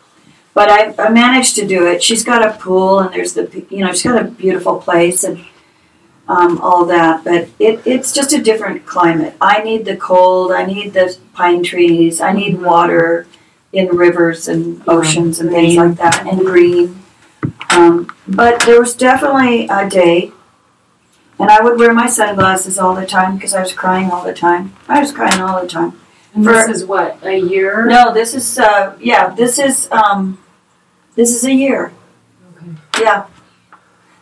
But 0.53 0.69
I, 0.69 0.93
I 0.99 1.09
managed 1.09 1.55
to 1.55 1.65
do 1.65 1.87
it. 1.87 2.03
She's 2.03 2.25
got 2.25 2.45
a 2.45 2.57
pool, 2.59 2.99
and 2.99 3.13
there's 3.13 3.31
the 3.31 3.65
you 3.69 3.79
know 3.79 3.93
she's 3.93 4.03
got 4.03 4.21
a 4.21 4.29
beautiful 4.29 4.81
place 4.81 5.23
and 5.23 5.45
um, 6.27 6.59
all 6.59 6.83
that. 6.87 7.23
But 7.23 7.47
it, 7.59 7.79
it's 7.85 8.11
just 8.11 8.33
a 8.33 8.43
different 8.43 8.85
climate. 8.85 9.35
I 9.39 9.63
need 9.63 9.85
the 9.85 9.95
cold. 9.95 10.51
I 10.51 10.65
need 10.65 10.91
the 10.91 11.17
pine 11.31 11.63
trees. 11.63 12.19
I 12.19 12.33
need 12.33 12.61
water 12.61 13.25
in 13.71 13.87
rivers 13.87 14.49
and 14.49 14.83
oceans 14.85 15.39
and 15.39 15.49
things 15.49 15.77
like 15.77 15.95
that, 15.95 16.27
and 16.27 16.39
green. 16.39 17.01
Um, 17.69 18.13
but 18.27 18.65
there 18.65 18.81
was 18.81 18.95
definitely 18.95 19.69
a 19.69 19.89
day, 19.89 20.33
and 21.39 21.51
I 21.51 21.61
would 21.61 21.79
wear 21.79 21.93
my 21.93 22.07
sunglasses 22.07 22.79
all 22.79 22.95
the 22.95 23.05
time 23.05 23.35
because 23.35 23.53
I 23.53 23.61
was 23.61 23.73
crying 23.73 24.09
all 24.09 24.23
the 24.23 24.33
time. 24.33 24.73
I 24.87 24.99
was 24.99 25.11
crying 25.11 25.39
all 25.39 25.61
the 25.61 25.67
time. 25.67 25.99
And 26.33 26.45
this 26.45 26.67
is 26.67 26.85
what 26.85 27.23
a 27.23 27.37
year. 27.37 27.85
No, 27.85 28.13
this 28.13 28.33
is 28.33 28.59
uh, 28.59 28.95
yeah, 28.99 29.29
this 29.29 29.59
is 29.59 29.89
um, 29.91 30.39
this 31.15 31.33
is 31.33 31.43
a 31.43 31.53
year. 31.53 31.91
Okay. 32.55 32.71
Yeah, 33.01 33.27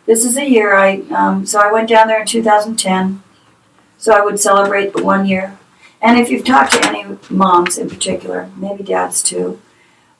this 0.06 0.24
is 0.24 0.36
a 0.36 0.48
year. 0.48 0.74
I 0.74 1.02
um, 1.10 1.46
so 1.46 1.60
I 1.60 1.70
went 1.72 1.88
down 1.88 2.08
there 2.08 2.20
in 2.20 2.26
2010. 2.26 3.22
So 3.98 4.12
I 4.12 4.20
would 4.20 4.38
celebrate 4.38 4.92
the 4.94 5.02
one 5.02 5.26
year. 5.26 5.58
And 6.02 6.18
if 6.18 6.30
you've 6.30 6.44
talked 6.44 6.72
to 6.72 6.86
any 6.86 7.16
moms 7.30 7.78
in 7.78 7.88
particular, 7.88 8.50
maybe 8.56 8.82
dads 8.82 9.22
too, 9.22 9.60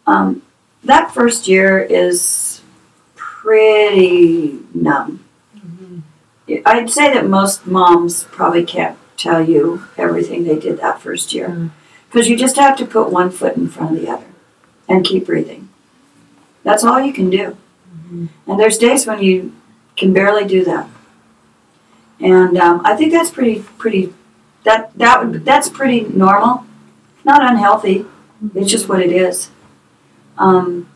um, 0.07 0.43
that 0.83 1.13
first 1.13 1.47
year 1.47 1.79
is 1.79 2.63
pretty 3.15 4.61
numb. 4.75 5.26
I'd 6.65 6.91
say 6.91 7.13
that 7.13 7.27
most 7.27 7.67
moms 7.67 8.25
probably 8.25 8.65
can't 8.65 8.99
tell 9.17 9.43
you 9.43 9.85
everything 9.97 10.45
they 10.45 10.59
did 10.59 10.79
that 10.79 11.01
first 11.01 11.33
year. 11.33 11.49
Mm. 11.49 11.71
Because 12.09 12.29
you 12.29 12.37
just 12.37 12.57
have 12.57 12.77
to 12.79 12.87
put 12.87 13.11
one 13.11 13.31
foot 13.31 13.57
in 13.57 13.69
front 13.69 13.97
of 13.97 14.03
the 14.03 14.11
other 14.11 14.27
and 14.89 15.05
keep 15.05 15.27
breathing. 15.27 15.69
That's 16.63 16.85
all 16.85 17.01
you 17.01 17.13
can 17.13 17.31
do. 17.31 17.57
And 18.11 18.61
there's 18.61 18.79
days 18.79 19.07
when 19.07 19.23
you 19.23 19.53
can 19.97 20.13
barely 20.13 20.47
do 20.47 20.65
that. 20.65 20.89
And 22.21 22.57
um, 22.57 22.81
I 22.85 22.95
think 22.97 23.13
that's 23.13 23.31
pretty, 23.31 23.65
pretty, 23.79 24.15
that, 24.65 24.97
that 24.97 25.25
would, 25.25 25.45
that's 25.45 25.69
pretty 25.69 26.03
normal. 26.03 26.65
Not 27.25 27.43
unhealthy. 27.43 28.07
It's 28.55 28.71
just 28.71 28.89
what 28.89 29.01
it 29.01 29.11
is. 29.11 29.51
Um, 30.39 30.89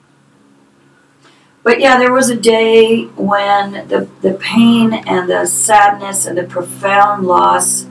but 1.63 1.81
yeah, 1.81 1.99
there 1.99 2.13
was 2.13 2.31
a 2.31 2.37
day 2.37 3.05
when 3.17 3.89
the, 3.89 4.09
the 4.23 4.35
pain 4.35 4.93
and 4.93 5.29
the 5.29 5.47
sadness 5.47 6.27
and 6.27 6.37
the 6.37 6.45
profound 6.45 7.27
loss 7.27 7.87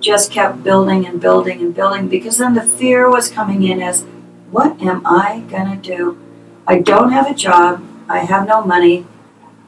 just 0.00 0.32
kept 0.32 0.62
building 0.62 1.06
and 1.06 1.20
building 1.20 1.60
and 1.60 1.74
building 1.74 2.08
because 2.08 2.38
then 2.38 2.54
the 2.54 2.62
fear 2.62 3.08
was 3.08 3.30
coming 3.30 3.62
in 3.62 3.80
as 3.80 4.04
what 4.50 4.80
am 4.82 5.06
I 5.06 5.44
going 5.48 5.70
to 5.70 5.76
do? 5.76 6.18
I 6.66 6.80
don't 6.80 7.12
have 7.12 7.30
a 7.30 7.34
job. 7.34 7.82
I 8.08 8.20
have 8.20 8.46
no 8.46 8.64
money. 8.64 9.06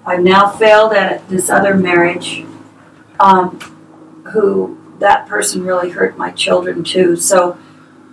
I've 0.04 0.22
now 0.22 0.48
failed 0.48 0.92
at 0.92 1.28
this 1.28 1.48
other 1.48 1.74
marriage. 1.74 2.44
Um, 3.20 3.58
who 4.32 4.78
that 4.98 5.26
person 5.26 5.64
really 5.64 5.90
hurt 5.90 6.16
my 6.16 6.30
children 6.30 6.84
too. 6.84 7.16
So, 7.16 7.58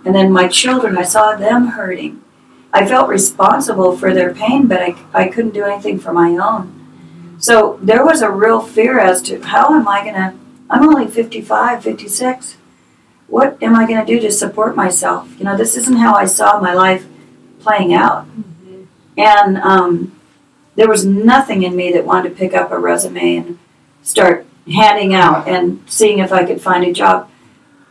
and 0.04 0.14
then 0.14 0.32
my 0.32 0.48
children, 0.48 0.96
I 0.96 1.02
saw 1.02 1.34
them 1.34 1.68
hurting. 1.68 2.21
I 2.72 2.86
felt 2.86 3.08
responsible 3.08 3.96
for 3.96 4.14
their 4.14 4.32
pain, 4.34 4.66
but 4.66 4.80
I, 4.80 4.96
I 5.12 5.28
couldn't 5.28 5.54
do 5.54 5.64
anything 5.64 5.98
for 5.98 6.12
my 6.12 6.30
own. 6.30 7.36
So 7.38 7.78
there 7.82 8.04
was 8.04 8.22
a 8.22 8.30
real 8.30 8.60
fear 8.60 8.98
as 8.98 9.20
to 9.22 9.40
how 9.42 9.74
am 9.74 9.88
I 9.88 10.02
going 10.02 10.14
to, 10.14 10.34
I'm 10.70 10.88
only 10.88 11.08
55, 11.08 11.82
56. 11.82 12.56
What 13.26 13.62
am 13.62 13.74
I 13.74 13.86
going 13.86 14.04
to 14.04 14.06
do 14.06 14.20
to 14.20 14.30
support 14.30 14.76
myself? 14.76 15.28
You 15.38 15.44
know, 15.44 15.56
this 15.56 15.76
isn't 15.76 15.96
how 15.96 16.14
I 16.14 16.24
saw 16.24 16.60
my 16.60 16.72
life 16.72 17.06
playing 17.60 17.92
out. 17.92 18.26
And 19.16 19.58
um, 19.58 20.18
there 20.74 20.88
was 20.88 21.04
nothing 21.04 21.62
in 21.62 21.76
me 21.76 21.92
that 21.92 22.06
wanted 22.06 22.30
to 22.30 22.34
pick 22.34 22.54
up 22.54 22.70
a 22.70 22.78
resume 22.78 23.36
and 23.36 23.58
start 24.02 24.46
handing 24.72 25.14
out 25.14 25.48
and 25.48 25.82
seeing 25.86 26.18
if 26.18 26.32
I 26.32 26.44
could 26.44 26.60
find 26.60 26.84
a 26.84 26.92
job. 26.92 27.28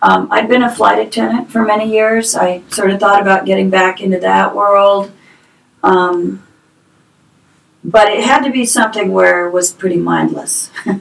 Um, 0.02 0.28
I'd 0.32 0.50
been 0.50 0.64
a 0.64 0.74
flight 0.74 1.06
attendant 1.06 1.52
for 1.52 1.64
many 1.64 1.92
years. 1.92 2.36
I 2.36 2.64
sort 2.70 2.90
of 2.92 3.00
thought 3.00 3.22
about 3.22 3.46
getting 3.46 3.70
back 3.70 4.02
into 4.02 4.20
that 4.20 4.56
world. 4.56 5.12
Um, 5.84 6.44
but 7.84 8.08
it 8.10 8.24
had 8.24 8.44
to 8.44 8.52
be 8.52 8.66
something 8.66 9.12
where 9.12 9.48
it 9.48 9.52
was 9.52 9.72
pretty 9.72 9.98
mindless. 9.98 10.72